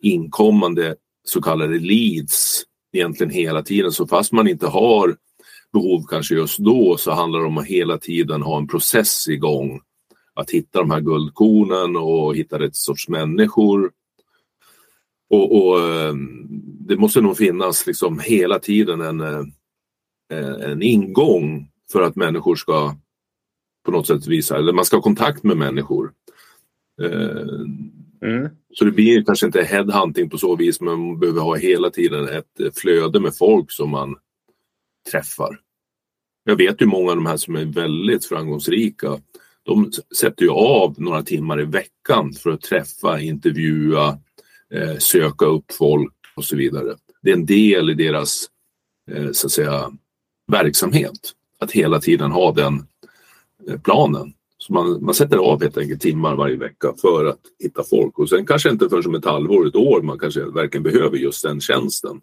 [0.03, 0.95] inkommande
[1.25, 3.93] så kallade leads egentligen hela tiden.
[3.93, 5.17] Så fast man inte har
[5.73, 9.81] behov kanske just då så handlar det om att hela tiden ha en process igång.
[10.35, 13.93] Att hitta de här guldkornen och hitta rätt sorts människor.
[15.31, 16.15] Och, och eh,
[16.89, 22.97] det måste nog finnas liksom hela tiden en, eh, en ingång för att människor ska
[23.85, 26.13] på något sätt visa, eller man ska ha kontakt med människor.
[27.03, 28.49] Eh, mm.
[28.73, 32.29] Så det blir kanske inte headhunting på så vis men man behöver ha hela tiden
[32.29, 34.17] ett eh, flöde med folk som man
[35.11, 35.61] träffar.
[36.45, 39.21] Jag vet ju många av de här som är väldigt framgångsrika.
[39.63, 44.19] De sätter ju av några timmar i veckan för att träffa, intervjua,
[44.75, 46.97] eh, söka upp folk och så vidare.
[47.23, 48.47] Det är en del i deras
[49.11, 49.93] eh, så att säga,
[50.47, 51.33] verksamhet.
[51.59, 52.87] Att hela tiden ha den
[53.69, 54.35] eh, planen.
[54.63, 58.29] Så man, man sätter av helt enkelt timmar varje vecka för att hitta folk och
[58.29, 61.61] sen kanske inte förrän som ett halvår, ett år man kanske verkligen behöver just den
[61.61, 62.21] tjänsten.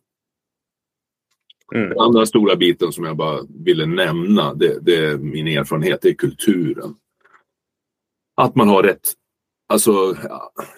[1.75, 1.89] Mm.
[1.89, 6.09] Den andra stora biten som jag bara ville nämna, det, det är min erfarenhet, det
[6.09, 6.95] är kulturen.
[8.35, 9.13] Att man har rätt,
[9.67, 10.17] alltså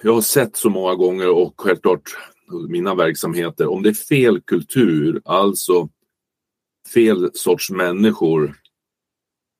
[0.03, 2.18] jag har sett så många gånger och självklart
[2.70, 5.89] mina verksamheter, om det är fel kultur, alltså
[6.93, 8.55] fel sorts människor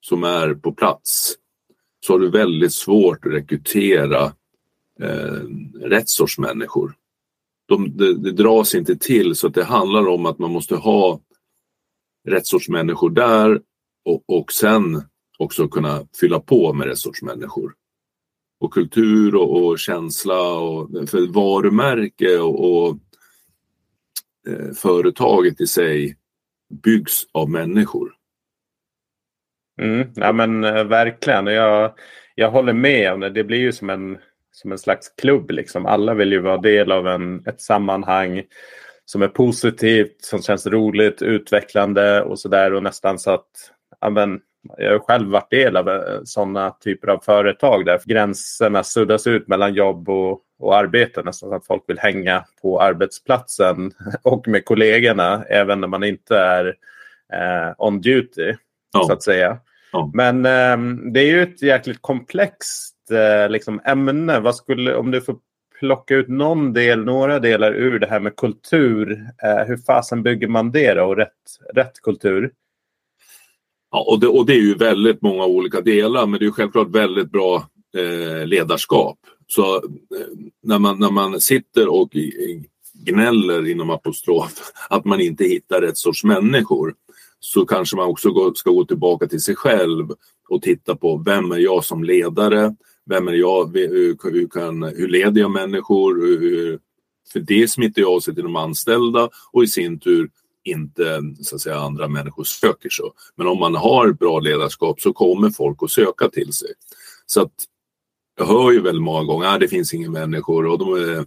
[0.06, 1.38] som är på plats,
[2.06, 4.24] så har du väldigt svårt att rekrytera
[5.02, 5.42] eh,
[5.82, 6.96] rätt sorts människor
[7.72, 11.22] de, det, det dras inte till så att det handlar om att man måste ha
[12.28, 13.62] rätt sorts människor där
[14.06, 15.04] och, och sen
[15.38, 17.74] också kunna fylla på med rätt sorts människor.
[18.60, 22.98] Och kultur och, och känsla och för varumärke och, och
[24.48, 26.18] eh, företaget i sig
[26.84, 28.14] byggs av människor.
[29.82, 31.48] Mm, ja men eh, verkligen.
[31.48, 31.94] Jag,
[32.36, 33.30] jag håller med om det.
[33.30, 34.18] Det blir ju som en
[34.52, 35.52] som en slags klubb.
[35.52, 35.86] Liksom.
[35.86, 38.44] Alla vill ju vara del av en, ett sammanhang
[39.06, 42.74] som är positivt, som känns roligt, utvecklande och sådär.
[42.74, 43.72] Och nästan så att
[44.02, 44.40] ja, men,
[44.78, 49.48] jag har själv varit del av eh, sådana typer av företag där gränserna suddas ut
[49.48, 51.24] mellan jobb och, och arbete.
[51.24, 53.92] Nästan så att folk vill hänga på arbetsplatsen
[54.24, 56.66] och med kollegorna även när man inte är
[57.34, 58.56] eh, on duty.
[58.94, 59.04] Ja.
[59.08, 59.58] så att säga.
[59.92, 60.12] Ja.
[60.14, 64.40] Men eh, det är ju ett jäkligt komplext eh, liksom ämne.
[64.40, 65.38] Vad skulle, om du får
[65.80, 69.28] plocka ut någon del, några delar ur det här med kultur.
[69.44, 71.32] Eh, hur fasen bygger man det då och rätt,
[71.74, 72.52] rätt kultur?
[73.92, 76.90] Ja, och det, och det är ju väldigt många olika delar men det är självklart
[76.90, 77.68] väldigt bra
[77.98, 79.18] eh, ledarskap.
[79.48, 79.82] Så eh,
[80.64, 82.10] när, man, när man sitter och
[82.94, 86.94] gnäller inom apostrof att man inte hittar rätt sorts människor
[87.44, 90.10] så kanske man också ska gå tillbaka till sig själv
[90.50, 92.76] och titta på vem är jag som ledare?
[93.06, 93.78] Vem är jag?
[93.78, 96.16] Hur, hur, kan, hur leder jag människor?
[96.16, 96.80] Hur,
[97.34, 100.30] för det smittar ju av sig till de anställda och i sin tur
[100.64, 103.14] inte så att säga, andra människor söker så.
[103.36, 106.70] Men om man har bra ledarskap så kommer folk att söka till sig.
[107.26, 107.54] Så att
[108.38, 111.26] jag hör ju väldigt många gånger att det finns inga människor och de är,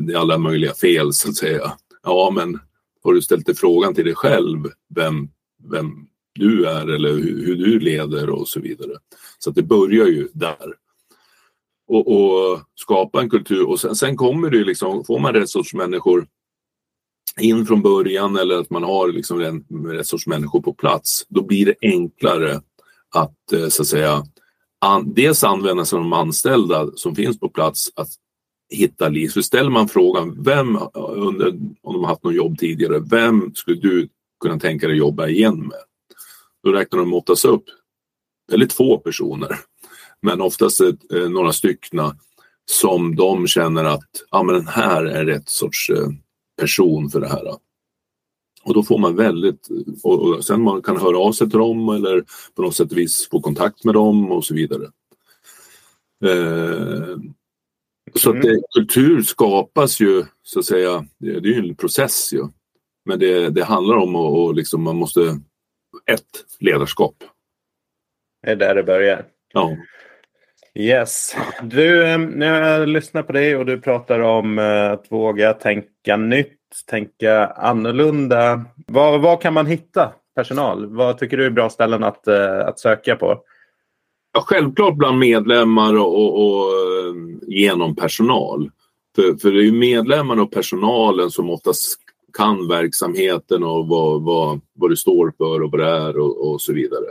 [0.00, 1.72] det är alla möjliga fel så att säga.
[2.02, 2.60] Ja, men
[3.06, 5.28] har du ställt dig frågan till dig själv vem,
[5.70, 8.92] vem du är eller hur, hur du leder och så vidare.
[9.38, 10.74] Så att det börjar ju där
[11.88, 15.74] och, och skapa en kultur och sen, sen kommer det liksom, får man rätt sorts
[15.74, 16.26] människor
[17.40, 19.54] in från början eller att man har liksom rätt,
[19.84, 22.60] rätt sorts människor på plats, då blir det enklare
[23.14, 24.24] att eh, så att säga
[24.78, 28.08] an, dels använda sig av de anställda som finns på plats att
[28.70, 29.28] hitta liv.
[29.28, 31.48] Så ställer man frågan, vem under,
[31.82, 34.08] om de har haft något jobb tidigare, vem skulle du
[34.40, 35.78] kunna tänka dig jobba igen med?
[36.64, 37.64] Då räknar de oftast upp
[38.50, 39.58] väldigt få personer
[40.22, 42.16] men oftast eh, några styckna
[42.70, 46.08] som de känner att ah, men den här är rätt sorts eh,
[46.60, 47.56] person för det här.
[48.62, 49.68] Och då får man väldigt,
[50.02, 53.40] och sen man kan höra av sig till dem eller på något sätt vis få
[53.40, 54.84] kontakt med dem och så vidare.
[56.24, 57.16] Eh,
[58.18, 58.62] så att det, mm.
[58.74, 62.42] kultur skapas ju så att säga, det, det är ju en process ju.
[63.04, 65.20] Men det, det handlar om att och liksom, man måste,
[66.10, 66.26] ett,
[66.60, 67.14] ledarskap.
[68.42, 69.24] Det är där det börjar.
[69.52, 69.76] Ja.
[70.74, 71.36] Yes.
[71.62, 76.58] Du, när jag lyssnar på dig och du pratar om eh, att våga tänka nytt,
[76.86, 78.64] tänka annorlunda.
[78.86, 80.86] Var, var kan man hitta personal?
[80.86, 83.42] Vad tycker du är bra ställen att, eh, att söka på?
[84.36, 87.14] Ja, självklart bland medlemmar och, och, och eh,
[87.46, 88.70] genom personal.
[89.14, 91.98] För, för det är ju medlemmarna och personalen som oftast
[92.32, 96.60] kan verksamheten och vad, vad, vad det står för och vad det är och, och
[96.60, 97.06] så vidare.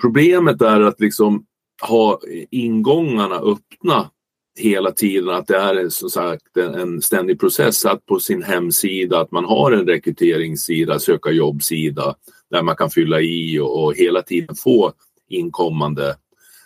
[0.00, 1.46] Problemet är att liksom
[1.88, 2.20] ha
[2.50, 4.10] ingångarna öppna
[4.58, 9.30] hela tiden att det är som sagt en ständig process att på sin hemsida att
[9.30, 12.14] man har en rekryteringssida, söka jobbsida
[12.50, 14.92] där man kan fylla i och, och hela tiden få
[15.32, 16.16] inkommande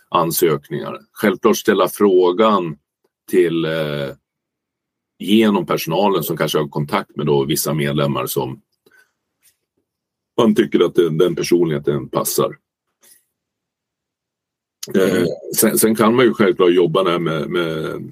[0.08, 1.00] ansökningar.
[1.12, 2.78] Självklart ställa frågan
[3.30, 4.14] till eh,
[5.18, 8.60] genom personalen som kanske har kontakt med då vissa medlemmar som
[10.36, 12.58] man tycker att den, den personligheten passar.
[14.94, 15.24] Eh,
[15.56, 18.02] sen, sen, kan man ju självklart jobba med, med,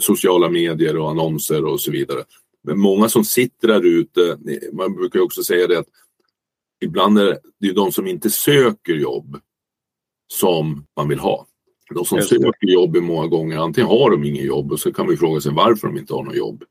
[0.00, 2.24] sociala medier och annonser och så vidare.
[2.62, 4.38] Men många som sitter där ute,
[4.72, 5.88] man brukar också säga det att
[6.80, 9.40] ibland är det, det är de som inte söker jobb
[10.28, 11.46] som man vill ha.
[11.94, 15.06] De som söker jobb är många gånger, antingen har de ingen jobb och så kan
[15.06, 16.64] man fråga sig varför de inte har något jobb.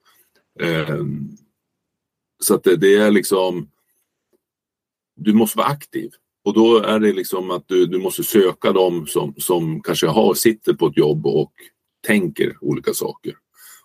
[0.60, 1.06] Eh,
[2.40, 3.70] så att det, det, är liksom,
[5.16, 6.12] du måste vara aktiv.
[6.44, 10.34] Och då är det liksom att du, du måste söka dem som, som kanske har,
[10.34, 11.54] sitter på ett jobb och
[12.08, 13.34] tänker olika saker.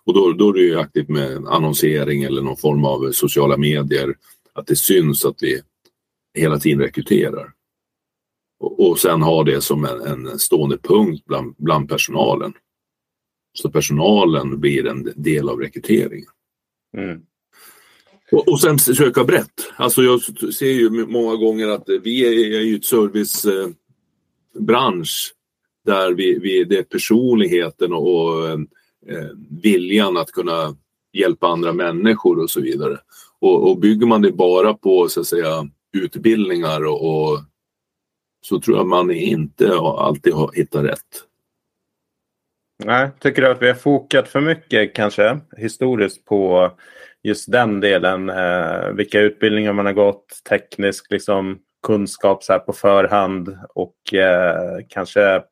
[0.05, 4.15] Och då, då är du aktiv med annonsering eller någon form av sociala medier.
[4.53, 5.61] Att det syns att vi
[6.37, 7.53] hela tiden rekryterar.
[8.63, 12.53] Och, och sen ha det som en, en stående punkt bland, bland personalen.
[13.53, 16.29] Så personalen blir en del av rekryteringen.
[16.97, 17.21] Mm.
[18.31, 19.71] Och, och sen söka brett.
[19.75, 20.21] Alltså jag
[20.53, 25.33] ser ju många gånger att vi är, är ju ett servicebransch
[25.85, 28.59] där vi, vi, det är personligheten och, och eh,
[29.63, 30.75] viljan att kunna
[31.13, 32.97] hjälpa andra människor och så vidare.
[33.39, 37.39] Och, och bygger man det bara på så att säga utbildningar och, och
[38.45, 41.23] så tror jag man inte alltid har hittat rätt.
[42.85, 46.71] Nej, tycker du att vi har fokat för mycket kanske historiskt på
[47.23, 48.29] just den delen?
[48.29, 54.79] Eh, vilka utbildningar man har gått, teknisk liksom, kunskap så här på förhand och eh,
[54.89, 55.43] kanske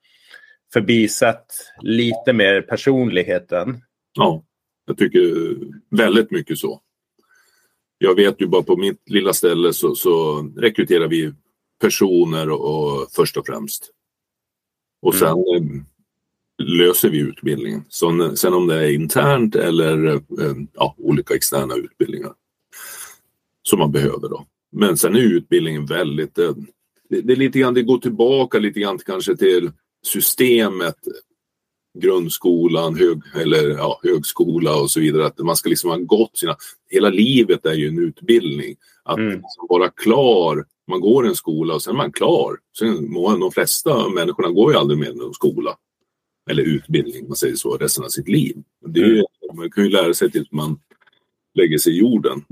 [0.73, 1.45] förbisett
[1.81, 3.81] lite mer personligheten?
[4.13, 4.43] Ja,
[4.85, 5.55] jag tycker
[5.89, 6.81] väldigt mycket så.
[7.97, 11.33] Jag vet ju bara på mitt lilla ställe så, så rekryterar vi
[11.81, 13.91] personer och, och först och främst.
[15.01, 15.85] Och sen mm.
[16.63, 17.83] löser vi utbildningen.
[17.89, 22.33] Så, sen om det är internt eller eh, ja, olika externa utbildningar
[23.63, 24.45] som man behöver då.
[24.71, 26.55] Men sen är utbildningen väldigt, eh,
[27.09, 29.71] det, det är lite grann, det går tillbaka lite grann kanske till
[30.03, 30.97] systemet
[31.99, 35.25] grundskolan, hög, eller, ja, högskola och så vidare.
[35.25, 36.55] Att man ska liksom ha gått sina...
[36.89, 38.75] Hela livet är ju en utbildning.
[39.03, 39.31] Att mm.
[39.31, 42.57] liksom vara klar man går en skola och sen är man klar.
[42.79, 45.77] Sen, de flesta människorna går ju aldrig med någon skola
[46.49, 48.63] eller utbildning, man säger så, resten av sitt liv.
[48.85, 49.25] Det är ju, mm.
[49.53, 50.79] Man kan ju lära sig tills man
[51.53, 52.45] lägger sig i jorden.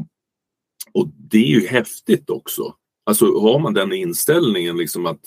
[0.92, 2.76] Och det är ju häftigt också.
[3.06, 5.22] Alltså har man den inställningen liksom att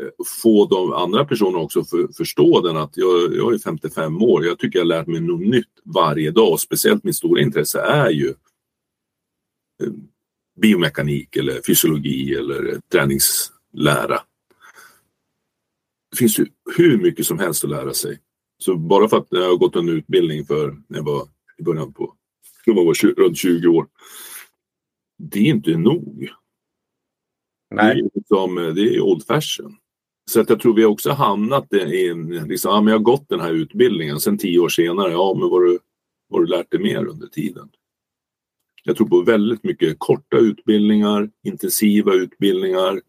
[0.00, 0.08] eh,
[0.42, 4.58] få de andra personerna också för, förstå den att jag, jag är 55 år, jag
[4.58, 6.60] tycker jag lärt mig något nytt varje dag.
[6.60, 8.28] Speciellt mitt stora intresse är ju
[9.82, 9.92] eh,
[10.60, 14.20] biomekanik eller fysiologi eller träningslära.
[16.10, 16.46] Det finns ju
[16.76, 18.18] hur mycket som helst att lära sig.
[18.58, 21.28] Så bara för att jag har gått en utbildning för när jag var
[21.58, 22.14] i början på,
[22.64, 23.86] jag var runt 20 år.
[25.18, 26.30] Det är inte nog.
[27.70, 27.94] Nej.
[27.94, 29.76] Det är, liksom, det är old fashion.
[30.30, 33.28] Så att jag tror vi också hamnat i en, liksom, ja, men jag har gått
[33.28, 35.78] den här utbildningen, sen tio år senare, ja men vad har du,
[36.30, 37.70] du lärt dig mer under tiden?
[38.88, 43.00] Jag tror på väldigt mycket korta utbildningar, intensiva utbildningar,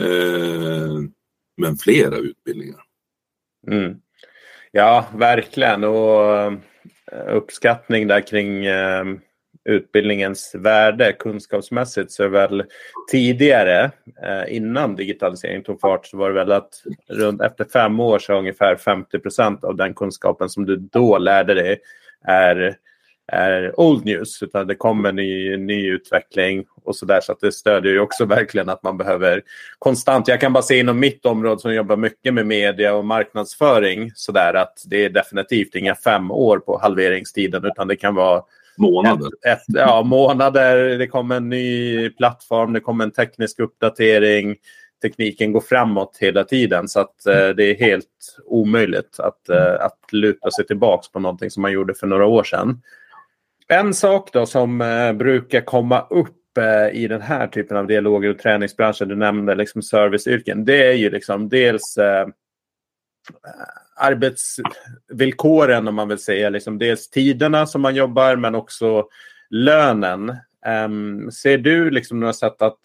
[0.00, 1.00] eh,
[1.56, 2.80] men flera utbildningar.
[3.70, 3.96] Mm.
[4.72, 5.84] Ja, verkligen.
[5.84, 6.52] Och eh,
[7.28, 9.04] uppskattning där kring eh,
[9.64, 12.64] utbildningens värde kunskapsmässigt så är väl
[13.10, 13.90] tidigare,
[14.22, 18.38] eh, innan digitaliseringen tog fart, så var det väl att runt efter fem år så
[18.38, 21.78] ungefär 50 procent av den kunskapen som du då lärde dig
[22.24, 22.76] är
[23.32, 27.52] är old news utan det kommer ny, ny utveckling och så där så att det
[27.52, 29.42] stödjer ju också verkligen att man behöver
[29.78, 30.28] konstant.
[30.28, 34.32] Jag kan bara se inom mitt område som jobbar mycket med media och marknadsföring så
[34.32, 38.42] där att det är definitivt inga fem år på halveringstiden utan det kan vara
[38.78, 39.26] Månader.
[39.26, 40.98] Ett, ett, ja, månader.
[40.98, 44.56] Det kommer en ny plattform, det kommer en teknisk uppdatering.
[45.02, 50.12] Tekniken går framåt hela tiden så att eh, det är helt omöjligt att, eh, att
[50.12, 52.80] luta sig tillbaka på någonting som man gjorde för några år sedan.
[53.68, 58.30] En sak då som eh, brukar komma upp eh, i den här typen av dialoger
[58.30, 62.26] och träningsbranschen, du nämnde liksom serviceyrken, det är ju liksom dels eh, eh
[63.98, 69.08] arbetsvillkoren om man vill säga, liksom dels tiderna som man jobbar men också
[69.50, 70.36] lönen.
[70.66, 72.80] Um, ser du liksom några sätt att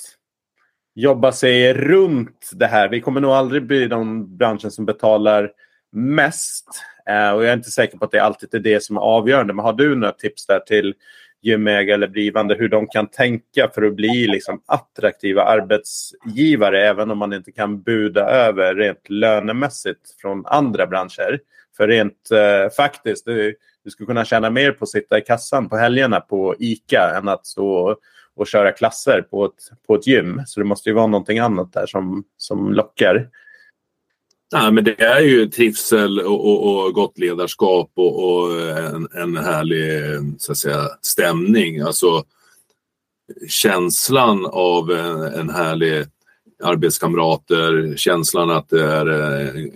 [0.96, 2.90] jobba sig runt det här?
[2.90, 5.52] Vi kommer nog aldrig bli de branschen som betalar
[5.92, 6.68] mest.
[7.12, 9.54] Eh, och jag är inte säker på att det alltid är det som är avgörande.
[9.54, 10.94] Men har du några tips där till
[11.42, 17.18] gymägare eller blivande hur de kan tänka för att bli liksom attraktiva arbetsgivare även om
[17.18, 21.40] man inte kan buda över rent lönemässigt från andra branscher.
[21.78, 25.70] För rent eh, faktiskt, du, du skulle kunna tjäna mer på att sitta i kassan
[25.70, 27.98] på helgerna på ICA än att stå och,
[28.36, 30.42] och köra klasser på ett, på ett gym.
[30.46, 33.30] Så det måste ju vara någonting annat där som, som lockar.
[34.54, 39.38] Nej, men det är ju trivsel och, och, och gott ledarskap och, och, en, en
[39.38, 41.80] härlig så att säga, stämning.
[41.80, 42.24] Alltså
[43.48, 46.06] känslan av en, en härlig
[46.64, 49.08] arbetskamrater, känslan att det är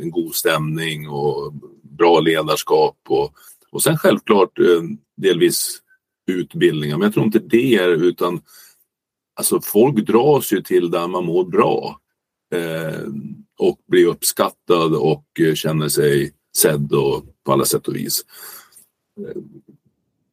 [0.01, 3.33] en god stämning och bra ledarskap och,
[3.71, 4.81] och sen självklart eh,
[5.17, 5.79] delvis
[6.31, 6.97] utbildningar.
[6.97, 8.41] Men jag tror inte det är utan
[9.35, 11.99] alltså folk dras ju till där man mår bra.
[12.55, 12.99] Eh,
[13.57, 18.25] och blir uppskattad och eh, känner sig sedd och på alla sätt och vis.
[19.19, 19.41] Eh,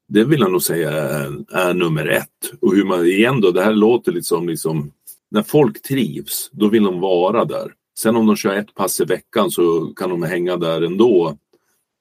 [0.09, 2.53] det vill jag nog säga är, är nummer ett.
[2.61, 4.93] Och hur man, igen då, det här låter lite som liksom,
[5.31, 7.73] när folk trivs, då vill de vara där.
[7.99, 11.37] Sen om de kör ett pass i veckan så kan de hänga där ändå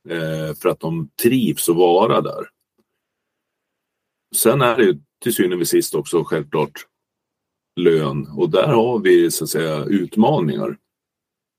[0.09, 2.47] eh, för att de trivs att vara där.
[4.35, 6.87] Sen är det till syvende och sist också självklart
[7.75, 10.77] lön och där har vi så att säga utmaningar.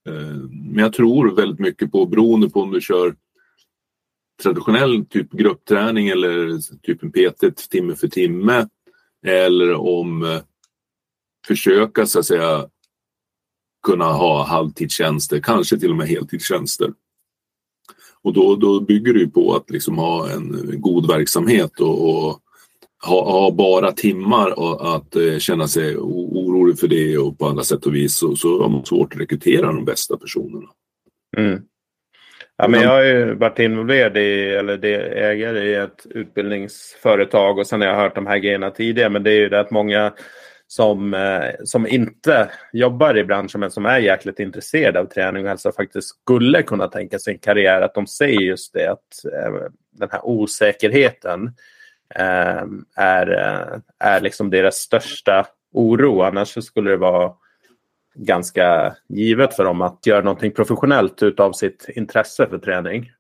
[0.09, 3.17] Eh, men jag tror väldigt mycket på, beroende på om du kör
[4.43, 8.69] traditionell typ gruppträning eller typ en PT timme för timme
[9.27, 10.41] eller om eh,
[11.47, 12.69] försöka så att säga
[13.83, 16.93] kunna ha halvtidstjänster, kanske till och med heltidstjänster.
[18.23, 22.41] Och då, då bygger det på att liksom ha en god verksamhet och, och
[23.05, 25.97] ha, ha, bara timmar och att eh, känna sig
[26.73, 29.21] orolig för det och på alla sätt och vis så, så har man svårt att
[29.21, 30.69] rekrytera de bästa personerna.
[31.37, 31.63] Mm.
[32.57, 37.67] Ja, men jag har ju varit involverad i, eller det, ägare i ett utbildningsföretag och
[37.67, 39.11] sen har jag hört de här grejerna tidigare.
[39.11, 40.13] Men det är ju det att många
[40.67, 45.49] som, eh, som inte jobbar i branschen men som är jäkligt intresserade av träning och
[45.49, 47.83] hälsa faktiskt skulle kunna tänka sig en karriär.
[47.83, 49.53] Att de säger just det att eh,
[49.93, 51.47] den här osäkerheten
[52.15, 52.65] eh,
[52.97, 53.27] är,
[53.99, 56.23] är liksom deras största oro.
[56.23, 57.33] Annars skulle det vara
[58.15, 63.11] ganska givet för dem att göra någonting professionellt utav sitt intresse för träning.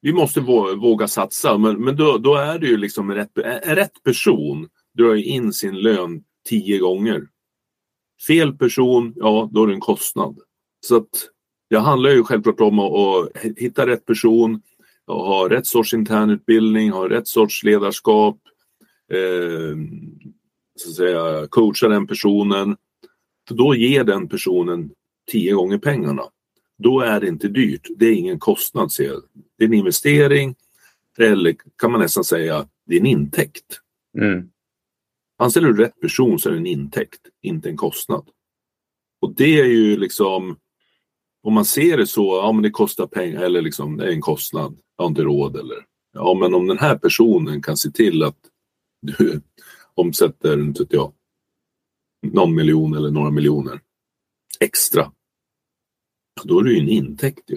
[0.00, 3.30] Vi måste våga satsa, men, men då, då är det ju liksom rätt,
[3.62, 7.28] rätt person drar in sin lön tio gånger.
[8.26, 10.38] Fel person, ja då är det en kostnad.
[10.80, 11.28] Så att
[11.70, 14.62] det handlar ju självklart om att, att hitta rätt person,
[15.06, 18.36] ha rätt sorts internutbildning, ha rätt sorts ledarskap,
[19.12, 19.76] eh,
[20.80, 22.76] så att säga, coacha den personen.
[23.48, 24.90] För då ger den personen
[25.30, 26.22] tio gånger pengarna.
[26.78, 27.88] Då är det inte dyrt.
[27.96, 28.92] Det är ingen kostnad.
[28.92, 29.22] Ser jag.
[29.58, 30.54] Det är en investering
[31.18, 33.80] eller kan man nästan säga det är en intäkt.
[34.18, 34.50] Mm.
[35.38, 38.28] Anställer du rätt person så är det en intäkt, inte en kostnad.
[39.20, 40.56] Och det är ju liksom
[41.42, 44.20] om man ser det så, ja men det kostar pengar eller liksom det är en
[44.20, 48.22] kostnad, jag har inte råd eller ja men om den här personen kan se till
[48.22, 48.38] att
[49.02, 49.40] du
[49.98, 51.12] omsätter, inte vet jag,
[52.22, 53.80] någon miljon eller några miljoner
[54.60, 55.12] extra.
[56.44, 57.56] Då är det ju en intäkt ju.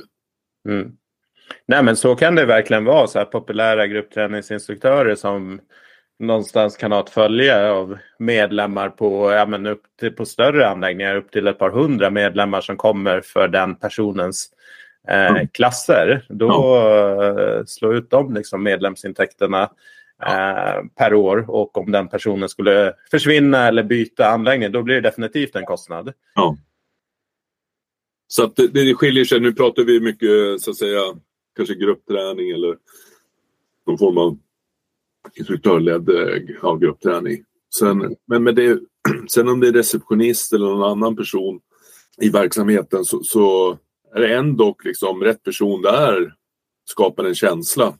[0.69, 0.91] Mm.
[1.65, 3.07] Nej men så kan det verkligen vara.
[3.07, 5.61] Så här populära gruppträningsinstruktörer som
[6.19, 11.15] någonstans kan ha ett följe av medlemmar på, ja, men upp till, på större anläggningar.
[11.15, 14.49] Upp till ett par hundra medlemmar som kommer för den personens
[15.07, 15.47] eh, mm.
[15.47, 16.25] klasser.
[16.29, 16.77] Då.
[16.77, 19.71] Eh, slå ut de liksom, medlemsintäkterna
[20.27, 25.01] eh, per år och om den personen skulle försvinna eller byta anläggning då blir det
[25.01, 26.13] definitivt en kostnad.
[26.35, 26.57] Ja.
[28.27, 29.39] Så att det, det skiljer sig.
[29.39, 31.01] Nu pratar vi mycket så att säga
[31.55, 32.77] kanske gruppträning eller
[33.87, 34.37] någon form av
[35.35, 37.43] instruktörledd eh, ja, gruppträning.
[37.75, 38.79] Sen, men med det,
[39.31, 41.59] sen om det är receptionist eller någon annan person
[42.17, 43.77] i verksamheten så, så
[44.15, 46.33] är det ändå liksom rätt person där
[46.85, 47.97] skapar en känsla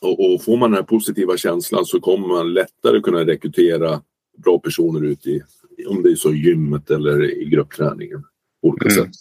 [0.00, 4.00] och, och, får man den här positiva känslan så kommer man lättare kunna rekrytera
[4.44, 5.42] bra personer ut i,
[5.88, 8.22] om det är så gymmet eller i gruppträningen.
[8.62, 9.04] På olika mm.
[9.04, 9.14] sätt.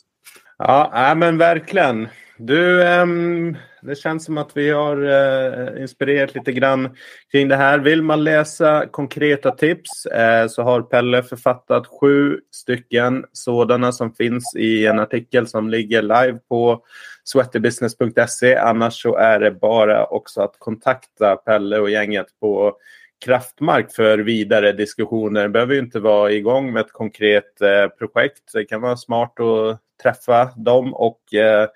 [0.57, 2.07] Ja, men verkligen.
[2.37, 6.89] Du, um, det känns som att vi har uh, inspirerat lite grann
[7.31, 7.79] kring det här.
[7.79, 14.55] Vill man läsa konkreta tips uh, så har Pelle författat sju stycken sådana som finns
[14.55, 16.83] i en artikel som ligger live på
[17.27, 18.55] sweaterbusiness.se.
[18.55, 22.77] Annars så är det bara också att kontakta Pelle och gänget på
[23.25, 25.43] Kraftmark för vidare diskussioner.
[25.43, 28.53] Det behöver inte vara igång med ett konkret eh, projekt.
[28.53, 31.67] Det kan vara smart att träffa dem och eh,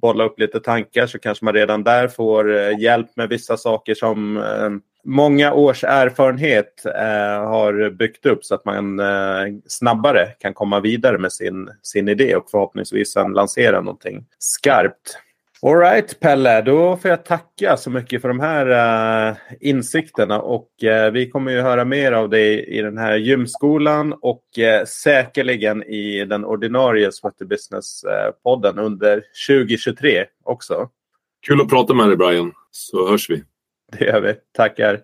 [0.00, 3.94] bolla upp lite tankar så kanske man redan där får eh, hjälp med vissa saker
[3.94, 4.70] som eh,
[5.06, 11.18] många års erfarenhet eh, har byggt upp så att man eh, snabbare kan komma vidare
[11.18, 15.18] med sin, sin idé och förhoppningsvis sen lansera någonting skarpt.
[15.62, 21.12] Alright Pelle, då får jag tacka så mycket för de här uh, insikterna och uh,
[21.12, 26.24] vi kommer ju höra mer av dig i den här gymskolan och uh, säkerligen i
[26.24, 30.88] den ordinarie Sweaty Business-podden under 2023 också.
[31.46, 33.42] Kul att prata med dig Brian, så hörs vi.
[33.92, 34.34] Det gör vi.
[34.56, 35.02] Tackar.